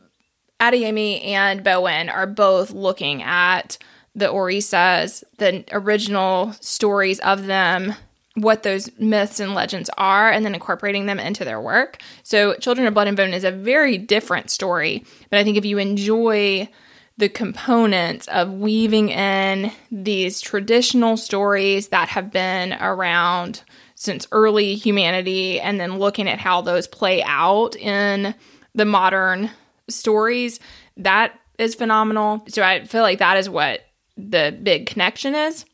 Adeyemi 0.62 1.26
and 1.26 1.64
Bowen 1.64 2.08
are 2.08 2.28
both 2.28 2.72
looking 2.72 3.24
at 3.24 3.80
the 4.14 4.28
Orisas, 4.28 5.24
the 5.38 5.66
original 5.72 6.54
stories 6.60 7.20
of 7.22 7.48
them, 7.48 7.96
what 8.36 8.62
those 8.62 8.90
myths 9.00 9.40
and 9.40 9.56
legends 9.56 9.90
are, 9.98 10.32
and 10.32 10.46
then 10.46 10.54
incorporating 10.54 11.08
them 11.08 11.20
into 11.20 11.44
their 11.44 11.60
work. 11.60 11.98
So, 12.24 12.54
Children 12.56 12.88
of 12.88 12.94
Blood 12.94 13.08
and 13.08 13.18
Bone 13.18 13.34
is 13.34 13.44
a 13.44 13.52
very 13.52 13.98
different 13.98 14.52
story, 14.52 15.04
but 15.30 15.40
I 15.40 15.44
think 15.44 15.58
if 15.58 15.66
you 15.66 15.80
enjoy 15.80 16.70
the 17.18 17.30
components 17.30 18.28
of 18.28 18.54
weaving 18.54 19.10
in 19.10 19.72
these 19.92 20.42
traditional 20.42 21.18
stories 21.18 21.90
that 21.90 22.10
have 22.10 22.32
been 22.32 22.74
around 22.74 23.64
since 23.96 24.28
early 24.32 24.76
humanity 24.76 25.60
and 25.60 25.80
then 25.80 26.00
looking 26.00 26.30
at 26.30 26.40
how 26.40 26.62
those 26.62 26.88
play 26.88 27.22
out 27.24 27.76
in 27.76 28.34
the 28.74 28.86
modern 28.86 29.52
stories, 29.92 30.60
that 30.98 31.40
is 31.58 31.76
phenomenal. 31.76 32.44
So 32.48 32.64
I 32.64 32.86
feel 32.86 33.02
like 33.02 33.20
that 33.20 33.38
is 33.38 33.50
what 33.50 33.82
the 34.18 34.58
big 34.62 34.88
connection 34.88 35.36
is. 35.36 35.66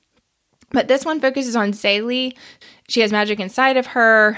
But 0.71 0.87
this 0.87 1.05
one 1.05 1.21
focuses 1.21 1.55
on 1.55 1.71
Zélie. 1.71 2.35
She 2.89 3.01
has 3.01 3.11
magic 3.11 3.39
inside 3.39 3.77
of 3.77 3.87
her 3.87 4.37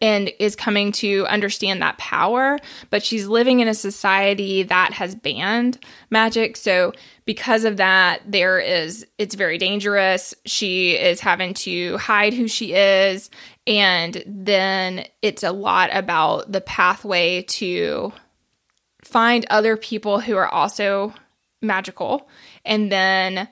and 0.00 0.30
is 0.38 0.54
coming 0.56 0.92
to 0.92 1.26
understand 1.26 1.82
that 1.82 1.98
power, 1.98 2.58
but 2.90 3.02
she's 3.02 3.26
living 3.26 3.60
in 3.60 3.68
a 3.68 3.74
society 3.74 4.62
that 4.62 4.92
has 4.92 5.14
banned 5.14 5.78
magic. 6.10 6.56
So 6.56 6.92
because 7.24 7.64
of 7.64 7.78
that, 7.78 8.22
there 8.24 8.60
is 8.60 9.06
it's 9.18 9.34
very 9.34 9.58
dangerous. 9.58 10.34
She 10.46 10.92
is 10.92 11.20
having 11.20 11.54
to 11.54 11.96
hide 11.98 12.32
who 12.32 12.48
she 12.48 12.74
is, 12.74 13.28
and 13.66 14.22
then 14.26 15.04
it's 15.20 15.42
a 15.42 15.52
lot 15.52 15.90
about 15.92 16.50
the 16.50 16.60
pathway 16.60 17.42
to 17.42 18.12
find 19.04 19.46
other 19.50 19.76
people 19.76 20.20
who 20.20 20.36
are 20.36 20.48
also 20.48 21.12
magical 21.60 22.28
and 22.64 22.90
then 22.90 23.48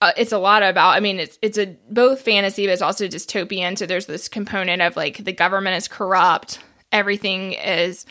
uh, 0.00 0.12
it's 0.16 0.32
a 0.32 0.38
lot 0.38 0.62
about 0.62 0.90
i 0.90 1.00
mean 1.00 1.18
it's 1.18 1.38
it's 1.42 1.58
a 1.58 1.76
both 1.90 2.22
fantasy 2.22 2.66
but 2.66 2.72
it's 2.72 2.82
also 2.82 3.06
dystopian 3.06 3.76
so 3.76 3.86
there's 3.86 4.06
this 4.06 4.28
component 4.28 4.80
of 4.80 4.96
like 4.96 5.18
the 5.24 5.32
government 5.32 5.76
is 5.76 5.88
corrupt 5.88 6.58
everything 6.90 7.52
is 7.52 8.06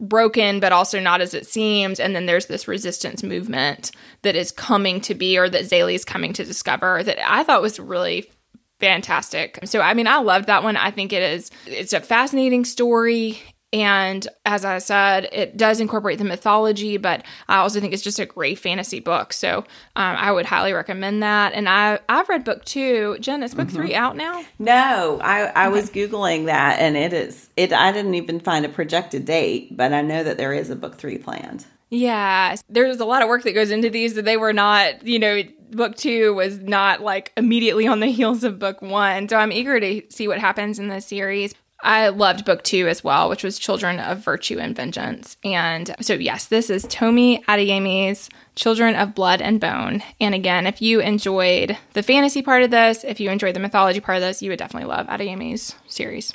broken 0.00 0.60
but 0.60 0.72
also 0.72 1.00
not 1.00 1.20
as 1.20 1.34
it 1.34 1.46
seems 1.46 1.98
and 1.98 2.14
then 2.14 2.26
there's 2.26 2.46
this 2.46 2.68
resistance 2.68 3.22
movement 3.22 3.90
that 4.22 4.36
is 4.36 4.52
coming 4.52 5.00
to 5.00 5.14
be 5.14 5.36
or 5.36 5.48
that 5.48 5.64
Zélie 5.64 5.94
is 5.94 6.04
coming 6.04 6.32
to 6.32 6.44
discover 6.44 7.02
that 7.02 7.18
I 7.28 7.42
thought 7.42 7.62
was 7.62 7.80
really 7.80 8.30
fantastic. 8.78 9.58
So 9.64 9.80
I 9.80 9.94
mean 9.94 10.06
I 10.06 10.18
loved 10.18 10.46
that 10.46 10.62
one. 10.62 10.76
I 10.76 10.90
think 10.90 11.12
it 11.12 11.22
is 11.22 11.50
it's 11.66 11.92
a 11.92 12.00
fascinating 12.00 12.64
story. 12.64 13.40
And 13.72 14.26
as 14.46 14.64
I 14.64 14.78
said, 14.78 15.28
it 15.30 15.56
does 15.56 15.78
incorporate 15.78 16.18
the 16.18 16.24
mythology, 16.24 16.96
but 16.96 17.24
I 17.48 17.58
also 17.58 17.80
think 17.80 17.92
it's 17.92 18.02
just 18.02 18.18
a 18.18 18.24
great 18.24 18.58
fantasy 18.58 18.98
book. 18.98 19.34
So 19.34 19.58
um, 19.58 20.16
I 20.16 20.32
would 20.32 20.46
highly 20.46 20.72
recommend 20.72 21.22
that. 21.22 21.52
And 21.52 21.68
I, 21.68 21.98
I've 22.08 22.28
read 22.30 22.44
book 22.44 22.64
two. 22.64 23.18
Jen, 23.20 23.42
is 23.42 23.54
book 23.54 23.68
mm-hmm. 23.68 23.76
three 23.76 23.94
out 23.94 24.16
now? 24.16 24.42
No, 24.58 25.20
I, 25.22 25.42
I 25.44 25.66
okay. 25.66 25.74
was 25.74 25.90
Googling 25.90 26.46
that 26.46 26.78
and 26.78 26.96
it 26.96 27.12
is, 27.12 27.50
it. 27.56 27.72
I 27.72 27.92
didn't 27.92 28.14
even 28.14 28.40
find 28.40 28.64
a 28.64 28.70
projected 28.70 29.26
date, 29.26 29.76
but 29.76 29.92
I 29.92 30.00
know 30.00 30.24
that 30.24 30.38
there 30.38 30.54
is 30.54 30.70
a 30.70 30.76
book 30.76 30.96
three 30.96 31.18
planned. 31.18 31.66
Yeah, 31.90 32.54
there's 32.68 33.00
a 33.00 33.06
lot 33.06 33.22
of 33.22 33.28
work 33.28 33.44
that 33.44 33.52
goes 33.52 33.70
into 33.70 33.88
these 33.88 34.14
that 34.14 34.26
they 34.26 34.36
were 34.36 34.52
not, 34.52 35.06
you 35.06 35.18
know, 35.18 35.42
book 35.70 35.96
two 35.96 36.34
was 36.34 36.58
not 36.58 37.00
like 37.00 37.32
immediately 37.36 37.86
on 37.86 38.00
the 38.00 38.06
heels 38.06 38.44
of 38.44 38.58
book 38.58 38.82
one. 38.82 39.28
So 39.28 39.36
I'm 39.36 39.52
eager 39.52 39.78
to 39.80 40.02
see 40.10 40.28
what 40.28 40.38
happens 40.38 40.78
in 40.78 40.88
this 40.88 41.06
series. 41.06 41.54
I 41.80 42.08
loved 42.08 42.44
book 42.44 42.64
two 42.64 42.88
as 42.88 43.04
well, 43.04 43.28
which 43.28 43.44
was 43.44 43.58
Children 43.58 44.00
of 44.00 44.18
Virtue 44.18 44.58
and 44.58 44.74
Vengeance. 44.74 45.36
And 45.44 45.94
so, 46.00 46.14
yes, 46.14 46.46
this 46.46 46.70
is 46.70 46.86
Tomi 46.88 47.42
Adeyemi's 47.48 48.28
Children 48.56 48.96
of 48.96 49.14
Blood 49.14 49.40
and 49.40 49.60
Bone. 49.60 50.02
And 50.20 50.34
again, 50.34 50.66
if 50.66 50.82
you 50.82 51.00
enjoyed 51.00 51.78
the 51.92 52.02
fantasy 52.02 52.42
part 52.42 52.64
of 52.64 52.70
this, 52.72 53.04
if 53.04 53.20
you 53.20 53.30
enjoyed 53.30 53.54
the 53.54 53.60
mythology 53.60 54.00
part 54.00 54.16
of 54.16 54.22
this, 54.22 54.42
you 54.42 54.50
would 54.50 54.58
definitely 54.58 54.88
love 54.88 55.06
Adeyemi's 55.06 55.76
series. 55.86 56.32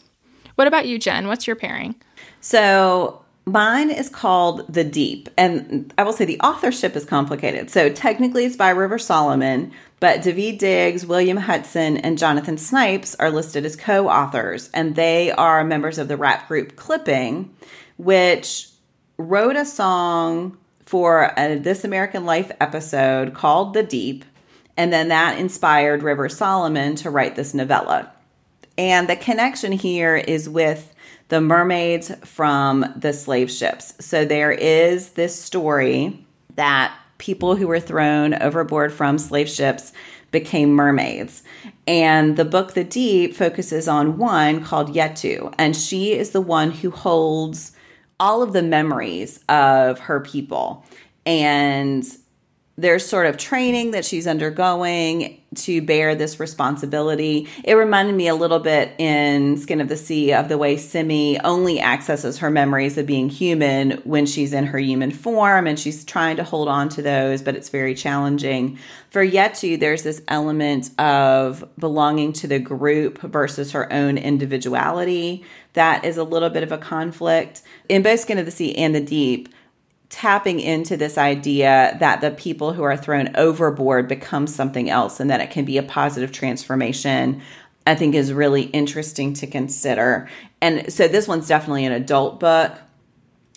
What 0.56 0.67
about 0.67 0.88
you, 0.88 0.97
Jen? 0.97 1.27
What's 1.27 1.45
your 1.45 1.58
pairing? 1.58 1.95
So, 2.39 3.22
Mine 3.45 3.89
is 3.91 4.08
called 4.08 4.71
The 4.73 4.86
Deep, 4.86 5.27
and 5.38 5.93
I 5.97 6.03
will 6.03 6.13
say 6.13 6.23
the 6.23 6.39
authorship 6.39 6.95
is 6.95 7.03
complicated. 7.03 7.69
So 7.69 7.89
technically 7.89 8.45
it's 8.45 8.56
by 8.56 8.69
River 8.69 8.97
Solomon, 8.97 9.73
but 9.99 10.21
Daveed 10.21 10.60
Diggs, 10.60 11.06
William 11.06 11.38
Hutson, 11.38 11.99
and 12.03 12.17
Jonathan 12.17 12.58
Snipes 12.58 13.15
are 13.15 13.29
listed 13.29 13.65
as 13.65 13.75
co 13.75 14.08
authors, 14.08 14.69
and 14.73 14.95
they 14.95 15.29
are 15.32 15.65
members 15.65 15.97
of 15.97 16.08
the 16.08 16.15
rap 16.15 16.47
group 16.47 16.77
Clipping, 16.77 17.53
which 17.97 18.69
wrote 19.17 19.58
a 19.58 19.65
song 19.65 20.58
for 20.86 21.34
a 21.38 21.58
This 21.60 21.84
American 21.84 22.25
Life 22.25 22.51
episode 22.62 23.34
called 23.34 23.73
The 23.73 23.84
Deep, 23.84 24.23
and 24.77 24.91
then 24.93 25.10
that 25.10 25.38
inspired 25.38 26.01
River 26.01 26.29
Solomon 26.29 26.95
to 26.95 27.10
write 27.10 27.36
this 27.36 27.53
novella. 27.53 28.10
And 28.77 29.10
the 29.10 29.17
connection 29.17 29.73
here 29.73 30.15
is 30.15 30.47
with 30.47 30.92
the 31.29 31.41
mermaids 31.41 32.12
from 32.23 32.86
the 32.95 33.13
slave 33.13 33.49
ships. 33.49 33.93
So 33.99 34.25
there 34.25 34.51
is 34.51 35.12
this 35.12 35.39
story 35.39 36.25
that 36.55 36.95
people 37.17 37.55
who 37.55 37.67
were 37.67 37.79
thrown 37.79 38.33
overboard 38.36 38.91
from 38.91 39.17
slave 39.17 39.49
ships 39.49 39.93
became 40.31 40.73
mermaids. 40.73 41.43
And 41.88 42.36
the 42.36 42.45
book 42.45 42.73
The 42.73 42.83
Deep 42.83 43.36
focuses 43.36 43.88
on 43.88 44.17
one 44.17 44.63
called 44.63 44.93
Yetu, 44.93 45.53
and 45.57 45.75
she 45.75 46.13
is 46.13 46.31
the 46.31 46.41
one 46.41 46.71
who 46.71 46.91
holds 46.91 47.71
all 48.19 48.41
of 48.41 48.53
the 48.53 48.63
memories 48.63 49.39
of 49.47 49.99
her 49.99 50.19
people. 50.19 50.86
And 51.25 52.05
there's 52.75 53.05
sort 53.05 53.27
of 53.27 53.38
training 53.38 53.91
that 53.91 54.03
she's 54.03 54.25
undergoing 54.25 55.39
to 55.53 55.79
bear 55.81 56.15
this 56.15 56.39
responsibility. 56.39 57.47
It 57.63 57.75
reminded 57.75 58.15
me 58.15 58.27
a 58.27 58.33
little 58.33 58.57
bit 58.57 58.93
in 58.97 59.57
Skin 59.57 59.79
of 59.79 59.89
the 59.89 59.97
Sea 59.97 60.33
of 60.33 60.49
the 60.49 60.57
way 60.57 60.77
Simi 60.77 61.39
only 61.41 61.79
accesses 61.79 62.39
her 62.39 62.49
memories 62.49 62.97
of 62.97 63.05
being 63.05 63.29
human 63.29 63.91
when 64.03 64.25
she's 64.25 64.53
in 64.53 64.65
her 64.65 64.79
human 64.79 65.12
form 65.12 65.67
and 65.67 65.79
she's 65.79 66.03
trying 66.03 66.38
to 66.38 66.43
hold 66.43 66.67
on 66.67 66.89
to 66.89 67.03
those, 67.03 67.43
but 67.43 67.55
it's 67.55 67.69
very 67.69 67.93
challenging. 67.93 68.79
For 69.12 69.23
Yetu, 69.23 69.79
there's 69.79 70.01
this 70.01 70.23
element 70.27 70.89
of 70.99 71.63
belonging 71.77 72.33
to 72.33 72.47
the 72.47 72.57
group 72.57 73.19
versus 73.21 73.73
her 73.73 73.91
own 73.93 74.17
individuality 74.17 75.45
that 75.73 76.05
is 76.05 76.17
a 76.17 76.23
little 76.23 76.49
bit 76.49 76.63
of 76.63 76.71
a 76.71 76.77
conflict. 76.79 77.62
In 77.89 78.01
both 78.01 78.21
Skin 78.21 78.39
of 78.39 78.45
the 78.45 78.51
Sea 78.51 78.75
and 78.75 78.95
the 78.95 79.01
Deep, 79.01 79.49
tapping 80.13 80.60
into 80.60 80.95
this 80.95 81.17
idea 81.17 81.97
that 81.99 82.21
the 82.21 82.30
people 82.30 82.71
who 82.71 82.84
are 82.84 82.95
thrown 82.95 83.36
overboard 83.36 84.08
become 84.08 84.45
something 84.45 84.89
else 84.89 85.19
and 85.19 85.30
that 85.32 85.41
it 85.41 85.49
can 85.49 85.65
be 85.65 85.78
a 85.80 85.84
positive 85.84 86.32
transformation 86.32 87.41
I 87.86 87.95
think 87.95 88.15
is 88.15 88.32
really 88.32 88.63
interesting 88.63 89.34
to 89.36 89.47
consider. 89.47 90.30
And 90.62 90.91
so 90.93 91.08
this 91.08 91.28
one's 91.28 91.47
definitely 91.47 91.86
an 91.86 91.91
adult 91.91 92.39
book, 92.39 92.71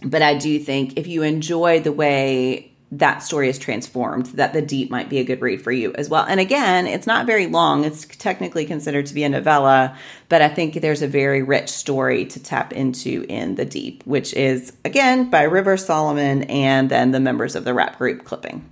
but 0.03 0.23
I 0.23 0.35
do 0.35 0.59
think 0.59 0.99
if 0.99 1.07
you 1.07 1.23
enjoy 1.23 1.81
the 1.81 1.93
way 1.93 2.73
that 2.93 3.23
story 3.23 3.49
is 3.49 3.59
transformed, 3.59 4.27
that 4.27 4.53
The 4.53 4.63
Deep 4.63 4.91
might 4.91 5.09
be 5.09 5.19
a 5.19 5.25
good 5.25 5.41
read 5.41 5.61
for 5.61 5.73
you 5.73 5.93
as 5.95 6.09
well. 6.09 6.25
And 6.25 6.39
again, 6.39 6.87
it's 6.87 7.07
not 7.07 7.27
very 7.27 7.47
long. 7.47 7.85
It's 7.85 8.07
technically 8.07 8.65
considered 8.65 9.07
to 9.07 9.15
be 9.15 9.25
a 9.25 9.29
novella, 9.29 9.97
but 10.29 10.41
I 10.41 10.49
think 10.49 10.75
there's 10.75 11.03
a 11.03 11.09
very 11.09 11.43
rich 11.43 11.69
story 11.69 12.27
to 12.27 12.41
tap 12.41 12.73
into 12.73 13.27
in 13.29 13.57
The 13.57 13.65
Deep, 13.65 14.05
which 14.05 14.33
is, 14.35 14.73
again, 14.85 15.31
by 15.31 15.43
River 15.43 15.77
Solomon 15.77 16.45
and 16.45 16.89
then 16.89 17.11
the 17.11 17.21
members 17.21 17.57
of 17.57 17.65
the 17.65 17.75
rap 17.75 17.99
group 17.99 18.25
Clipping. 18.25 18.65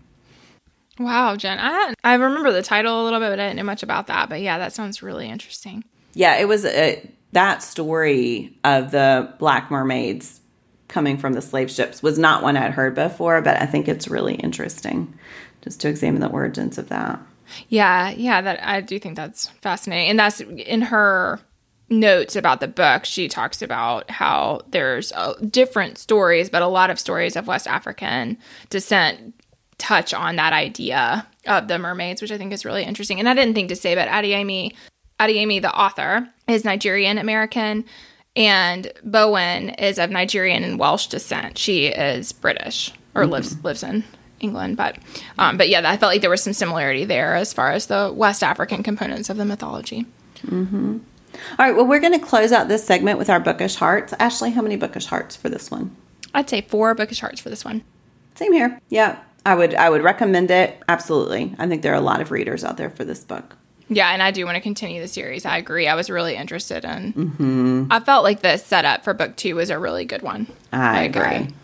Wow, 0.98 1.34
Jen. 1.34 1.58
I 1.60 1.92
I 2.04 2.14
remember 2.14 2.52
the 2.52 2.62
title 2.62 3.02
a 3.02 3.04
little 3.04 3.18
bit, 3.18 3.30
but 3.30 3.40
I 3.40 3.46
didn't 3.48 3.56
know 3.56 3.64
much 3.64 3.82
about 3.82 4.06
that. 4.06 4.28
But 4.28 4.42
yeah, 4.42 4.58
that 4.58 4.72
sounds 4.72 5.02
really 5.02 5.28
interesting. 5.28 5.82
Yeah, 6.14 6.36
it 6.36 6.46
was 6.46 6.64
a, 6.64 7.10
that 7.32 7.64
story 7.64 8.56
of 8.62 8.92
the 8.92 9.34
Black 9.40 9.72
Mermaids 9.72 10.40
coming 10.88 11.16
from 11.16 11.32
the 11.32 11.42
slave 11.42 11.70
ships 11.70 12.02
was 12.02 12.18
not 12.18 12.42
one 12.42 12.56
I'd 12.56 12.72
heard 12.72 12.94
before, 12.94 13.40
but 13.40 13.60
I 13.60 13.66
think 13.66 13.88
it's 13.88 14.08
really 14.08 14.34
interesting 14.34 15.14
just 15.62 15.80
to 15.80 15.88
examine 15.88 16.20
the 16.20 16.28
origins 16.28 16.78
of 16.78 16.88
that. 16.90 17.18
Yeah, 17.68 18.10
yeah, 18.10 18.40
that 18.40 18.62
I 18.62 18.80
do 18.80 18.98
think 18.98 19.16
that's 19.16 19.48
fascinating. 19.60 20.10
And 20.10 20.18
that's 20.18 20.40
in 20.40 20.82
her 20.82 21.40
notes 21.90 22.36
about 22.36 22.60
the 22.60 22.68
book, 22.68 23.04
she 23.04 23.28
talks 23.28 23.62
about 23.62 24.10
how 24.10 24.62
there's 24.68 25.12
uh, 25.12 25.34
different 25.50 25.98
stories, 25.98 26.48
but 26.48 26.62
a 26.62 26.66
lot 26.66 26.90
of 26.90 26.98
stories 26.98 27.36
of 27.36 27.46
West 27.46 27.66
African 27.66 28.38
descent 28.70 29.34
touch 29.78 30.14
on 30.14 30.36
that 30.36 30.52
idea 30.52 31.26
of 31.46 31.68
the 31.68 31.78
mermaids, 31.78 32.22
which 32.22 32.32
I 32.32 32.38
think 32.38 32.52
is 32.52 32.64
really 32.64 32.84
interesting. 32.84 33.18
And 33.18 33.28
I 33.28 33.34
didn't 33.34 33.54
think 33.54 33.68
to 33.68 33.76
say, 33.76 33.94
but 33.94 34.08
Adeyemi, 34.08 34.74
Adeyemi, 35.20 35.60
the 35.60 35.74
author, 35.74 36.28
is 36.48 36.64
Nigerian 36.64 37.18
American 37.18 37.84
and 38.36 38.92
Bowen 39.02 39.70
is 39.70 39.98
of 39.98 40.10
Nigerian 40.10 40.64
and 40.64 40.78
Welsh 40.78 41.06
descent. 41.06 41.58
She 41.58 41.86
is 41.86 42.32
British 42.32 42.92
or 43.14 43.22
mm-hmm. 43.22 43.32
lives 43.32 43.64
lives 43.64 43.82
in 43.82 44.04
England, 44.40 44.76
but 44.76 44.98
um, 45.38 45.56
but 45.56 45.68
yeah, 45.68 45.88
I 45.88 45.96
felt 45.96 46.12
like 46.12 46.20
there 46.20 46.30
was 46.30 46.42
some 46.42 46.52
similarity 46.52 47.04
there 47.04 47.34
as 47.34 47.52
far 47.52 47.70
as 47.70 47.86
the 47.86 48.12
West 48.14 48.42
African 48.42 48.82
components 48.82 49.30
of 49.30 49.36
the 49.36 49.44
mythology. 49.44 50.06
Mm-hmm. 50.46 50.98
All 51.58 51.66
right, 51.66 51.74
well, 51.74 51.86
we're 51.86 52.00
going 52.00 52.18
to 52.18 52.24
close 52.24 52.52
out 52.52 52.68
this 52.68 52.84
segment 52.84 53.18
with 53.18 53.28
our 53.28 53.40
bookish 53.40 53.74
hearts. 53.74 54.14
Ashley, 54.20 54.50
how 54.50 54.62
many 54.62 54.76
bookish 54.76 55.06
hearts 55.06 55.34
for 55.34 55.48
this 55.48 55.70
one? 55.70 55.94
I'd 56.32 56.48
say 56.48 56.60
four 56.62 56.94
bookish 56.94 57.20
hearts 57.20 57.40
for 57.40 57.50
this 57.50 57.64
one. 57.64 57.82
Same 58.34 58.52
here. 58.52 58.80
Yeah, 58.88 59.18
I 59.46 59.54
would 59.54 59.74
I 59.74 59.90
would 59.90 60.02
recommend 60.02 60.50
it 60.50 60.82
absolutely. 60.88 61.54
I 61.58 61.66
think 61.66 61.82
there 61.82 61.92
are 61.92 61.96
a 61.96 62.00
lot 62.00 62.20
of 62.20 62.30
readers 62.30 62.64
out 62.64 62.76
there 62.76 62.90
for 62.90 63.04
this 63.04 63.22
book. 63.24 63.56
Yeah, 63.88 64.10
and 64.10 64.22
I 64.22 64.30
do 64.30 64.44
want 64.46 64.56
to 64.56 64.60
continue 64.60 65.00
the 65.00 65.08
series. 65.08 65.44
I 65.44 65.58
agree. 65.58 65.88
I 65.88 65.94
was 65.94 66.08
really 66.08 66.36
interested 66.36 66.84
in. 66.84 67.12
Mm-hmm. 67.12 67.86
I 67.90 68.00
felt 68.00 68.24
like 68.24 68.40
the 68.40 68.56
setup 68.56 69.04
for 69.04 69.12
book 69.14 69.36
two 69.36 69.56
was 69.56 69.70
a 69.70 69.78
really 69.78 70.04
good 70.04 70.22
one. 70.22 70.46
I, 70.72 71.00
I 71.00 71.02
agree. 71.02 71.22
agree. 71.22 71.54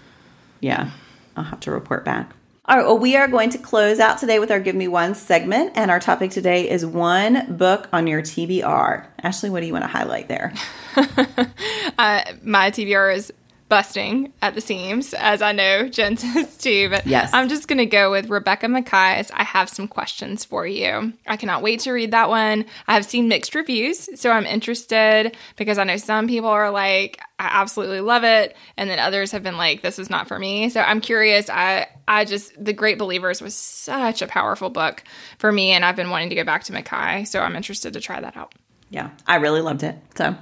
Yeah, 0.61 0.91
I'll 1.37 1.45
have 1.45 1.61
to 1.61 1.71
report 1.71 2.05
back. 2.05 2.33
All 2.67 2.77
right, 2.77 2.85
well, 2.85 2.99
we 2.99 3.17
are 3.17 3.27
going 3.27 3.51
to 3.51 3.59
close 3.59 3.99
out 3.99 4.19
today 4.19 4.39
with 4.39 4.51
our 4.51 4.61
Give 4.61 4.77
Me 4.77 4.87
One 4.87 5.15
segment, 5.17 5.73
and 5.75 5.91
our 5.91 5.99
topic 5.99 6.31
today 6.31 6.69
is 6.69 6.87
one 6.87 7.57
book 7.57 7.89
on 7.93 8.07
your 8.07 8.23
TBR. 8.23 9.07
Ashley, 9.23 9.51
what 9.51 9.61
do 9.61 9.67
you 9.67 9.73
want 9.73 9.85
to 9.85 9.89
highlight 9.89 10.29
there? 10.29 10.53
uh, 10.97 12.23
my 12.45 12.71
TBR 12.71 13.17
is 13.17 13.33
busting 13.71 14.33
at 14.43 14.55
the 14.55 14.61
seams, 14.61 15.15
as 15.15 15.41
I 15.41 15.53
know 15.53 15.89
Jen 15.89 16.17
says 16.19 16.59
too. 16.59 16.91
But 16.91 17.07
yes. 17.07 17.31
I'm 17.33 17.49
just 17.49 17.69
going 17.69 17.79
to 17.79 17.87
go 17.87 18.11
with 18.11 18.29
Rebecca 18.29 18.69
Makkai's 18.69 19.31
I 19.31 19.45
Have 19.45 19.71
Some 19.71 19.89
Questions 19.89 20.45
for 20.45 20.67
You. 20.67 21.15
I 21.27 21.37
cannot 21.39 21.63
wait 21.63 21.81
to 21.81 21.93
read 21.93 22.11
that 22.11 22.29
one. 22.29 22.67
I 22.87 22.95
have 22.95 23.07
seen 23.07 23.29
mixed 23.29 23.55
reviews, 23.55 24.21
so 24.21 24.31
I'm 24.31 24.45
interested 24.45 25.37
because 25.57 25.79
I 25.79 25.85
know 25.85 25.97
some 25.97 26.29
people 26.29 26.51
are 26.51 26.71
like, 26.71 27.21
I 27.39 27.49
absolutely 27.63 28.01
love 28.01 28.25
it. 28.25 28.57
And 28.77 28.91
then 28.91 28.99
others 28.99 29.33
have 29.33 29.43
been 29.43 29.57
like, 29.57 29.81
this 29.81 29.99
is 29.99 30.11
not 30.11 30.29
for 30.29 30.39
me. 30.39 30.69
So 30.69 30.81
I'm 30.81 31.01
curious. 31.01 31.49
I, 31.49 31.87
I 32.07 32.27
just, 32.27 32.63
The 32.63 32.73
Great 32.73 32.99
Believers 32.99 33.41
was 33.41 33.55
such 33.55 34.21
a 34.21 34.27
powerful 34.27 34.69
book 34.69 35.05
for 35.39 35.51
me, 35.51 35.71
and 35.71 35.85
I've 35.85 35.97
been 35.97 36.11
wanting 36.11 36.31
to 36.31 36.37
go 36.37 36.45
back 36.45 36.65
to 36.65 36.73
Mackay. 36.73 37.25
So 37.25 37.41
I'm 37.41 37.57
interested 37.57 37.95
to 37.95 38.01
try 38.01 38.21
that 38.21 38.37
out. 38.37 38.53
Yeah, 38.91 39.11
I 39.27 39.37
really 39.37 39.61
loved 39.61 39.85
it. 39.85 39.97
So, 40.17 40.35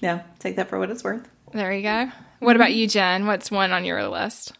yeah, 0.00 0.22
take 0.38 0.56
that 0.56 0.68
for 0.68 0.78
what 0.78 0.90
it's 0.90 1.02
worth. 1.02 1.28
There 1.52 1.72
you 1.72 1.82
go. 1.82 2.10
What 2.38 2.52
mm-hmm. 2.52 2.56
about 2.56 2.74
you, 2.74 2.86
Jen? 2.86 3.26
What's 3.26 3.50
one 3.50 3.72
on 3.72 3.84
your 3.84 4.06
list? 4.08 4.52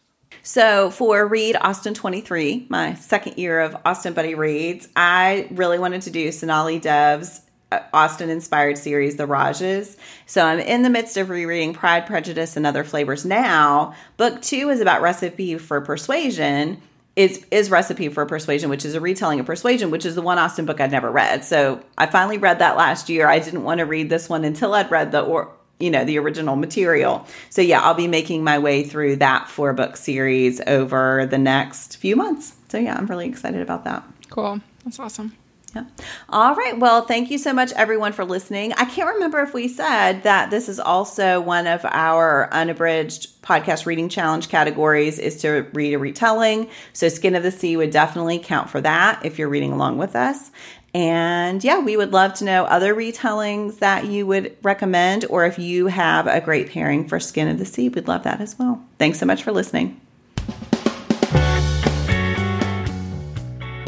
So 0.43 0.91
for 0.91 1.27
Read 1.27 1.57
Austen 1.61 1.95
23, 1.95 2.67
my 2.69 2.95
second 2.95 3.37
year 3.39 3.61
of 3.61 3.77
Austen 3.85 4.15
Buddy 4.15 4.35
Reads, 4.35 4.89
I 4.97 5.47
really 5.51 5.79
wanted 5.79 6.03
to 6.03 6.11
do 6.11 6.33
Sonali 6.33 6.79
Dev's 6.79 7.43
uh, 7.71 7.81
Austen 7.93 8.31
inspired 8.31 8.79
series, 8.79 9.17
The 9.17 9.27
Rajes. 9.27 9.97
So 10.27 10.43
I'm 10.43 10.59
in 10.59 10.83
the 10.83 10.91
midst 10.91 11.17
of 11.19 11.29
rereading 11.29 11.75
Pride, 11.75 12.07
Prejudice, 12.07 12.57
and 12.57 12.67
Other 12.67 12.83
Flavors 12.83 13.27
now. 13.27 13.95
Book 14.17 14.41
two 14.41 14.71
is 14.71 14.81
about 14.81 15.03
Recipe 15.03 15.59
for 15.59 15.81
Persuasion. 15.81 16.81
Is, 17.15 17.45
is 17.51 17.69
Recipe 17.69 18.09
for 18.09 18.25
Persuasion, 18.27 18.71
which 18.71 18.85
is 18.85 18.95
a 18.95 19.01
retelling 19.01 19.41
of 19.41 19.47
Persuasion, 19.47 19.91
which 19.91 20.07
is 20.07 20.15
the 20.15 20.23
one 20.23 20.39
Austen 20.39 20.67
book 20.67 20.81
I'd 20.81 20.93
never 20.93 21.11
read. 21.11 21.45
So 21.45 21.83
I 21.99 22.07
finally 22.07 22.39
read 22.39 22.61
that 22.61 22.77
last 22.77 23.09
year. 23.09 23.29
I 23.29 23.41
didn't 23.41 23.65
want 23.65 23.79
to 23.79 23.87
read 23.87 24.09
this 24.09 24.29
one 24.29 24.45
until 24.45 24.73
I'd 24.73 24.91
read 24.91 25.11
the 25.11 25.21
or, 25.21 25.53
you 25.79 25.91
know 25.91 26.05
the 26.05 26.19
original 26.19 26.57
material 26.57 27.27
so 27.51 27.63
yeah 27.63 27.81
i'll 27.83 27.95
be 27.95 28.09
making 28.09 28.43
my 28.43 28.59
way 28.59 28.83
through 28.83 29.17
that 29.17 29.49
four 29.49 29.73
book 29.73 29.97
series 29.97 30.61
over 30.67 31.27
the 31.27 31.39
next 31.39 31.97
few 31.97 32.17
months 32.17 32.57
so 32.69 32.79
yeah 32.79 32.97
i'm 32.97 33.07
really 33.07 33.29
excited 33.29 33.61
about 33.61 33.85
that 33.85 34.03
cool 34.31 34.61
that's 34.85 34.99
awesome 34.99 35.37
yeah. 35.75 35.85
All 36.31 36.55
right. 36.55 36.79
Well, 36.79 37.03
thank 37.03 37.31
you 37.31 37.37
so 37.37 37.53
much, 37.53 37.73
everyone, 37.73 38.13
for 38.13 38.25
listening. 38.25 38.73
I 38.75 38.87
can't 38.87 39.13
remember 39.15 39.41
if 39.41 39.53
we 39.53 39.69
said 39.69 40.23
that 40.23 40.51
this 40.51 40.67
is 40.69 40.81
also 40.81 41.43
one 41.43 41.67
of 41.67 41.85
our 41.85 42.53
unabridged 42.53 43.43
podcast 43.43 43.85
reading 43.85 44.09
challenge 44.09 44.49
categories 44.49 45.19
is 45.19 45.41
to 45.43 45.67
read 45.75 45.93
a 45.93 45.99
retelling. 45.99 46.71
So, 46.95 47.11
Skin 47.11 47.35
of 47.35 47.43
the 47.43 47.51
Sea 47.51 47.77
would 47.77 47.91
definitely 47.91 48.39
count 48.39 48.71
for 48.71 48.81
that 48.81 49.25
if 49.27 49.39
you're 49.39 49.51
reading 49.51 49.73
along 49.73 49.99
with 49.99 50.17
us. 50.17 50.51
And 50.99 51.63
yeah, 51.63 51.79
we 51.79 51.97
would 51.97 52.13
love 52.13 52.35
to 52.35 52.45
know 52.45 52.65
other 52.65 52.93
retellings 52.93 53.79
that 53.79 54.07
you 54.07 54.27
would 54.27 54.57
recommend, 54.65 55.27
or 55.31 55.47
if 55.47 55.57
you 55.57 55.87
have 55.87 56.27
a 56.27 56.41
great 56.41 56.71
pairing 56.71 57.07
for 57.07 57.21
Skin 57.21 57.47
of 57.47 57.61
the 57.61 57.65
Sea, 57.65 57.89
we'd 57.89 58.09
love 58.09 58.25
that 58.25 58.41
as 58.41 58.59
well. 58.59 58.83
Thanks 58.99 59.21
so 59.21 59.25
much 59.25 59.45
for 59.45 59.53
listening. 59.53 60.01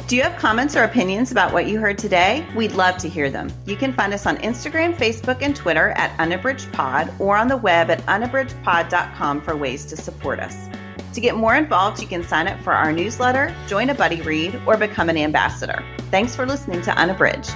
Do 0.06 0.14
you 0.14 0.22
have 0.22 0.38
comments 0.38 0.76
or 0.76 0.84
opinions 0.84 1.32
about 1.32 1.52
what 1.52 1.66
you 1.66 1.80
heard 1.80 1.98
today? 1.98 2.46
We'd 2.54 2.72
love 2.72 2.96
to 2.98 3.08
hear 3.08 3.28
them. 3.28 3.52
You 3.66 3.74
can 3.74 3.92
find 3.92 4.14
us 4.14 4.24
on 4.24 4.36
Instagram, 4.36 4.94
Facebook, 4.94 5.42
and 5.42 5.56
Twitter 5.56 5.90
at 5.96 6.16
unabridgedpod 6.18 7.18
or 7.18 7.36
on 7.36 7.48
the 7.48 7.56
web 7.56 7.90
at 7.90 8.06
unabridgedpod.com 8.06 9.40
for 9.40 9.56
ways 9.56 9.84
to 9.86 9.96
support 9.96 10.38
us. 10.38 10.68
To 11.14 11.20
get 11.20 11.34
more 11.34 11.56
involved, 11.56 12.00
you 12.00 12.06
can 12.06 12.22
sign 12.22 12.46
up 12.46 12.60
for 12.60 12.72
our 12.72 12.92
newsletter, 12.92 13.52
join 13.66 13.90
a 13.90 13.94
buddy 13.94 14.22
read, 14.22 14.62
or 14.64 14.76
become 14.76 15.08
an 15.08 15.16
ambassador. 15.16 15.84
Thanks 16.10 16.34
for 16.34 16.44
listening 16.44 16.82
to 16.82 16.90
Unabridged. 16.98 17.54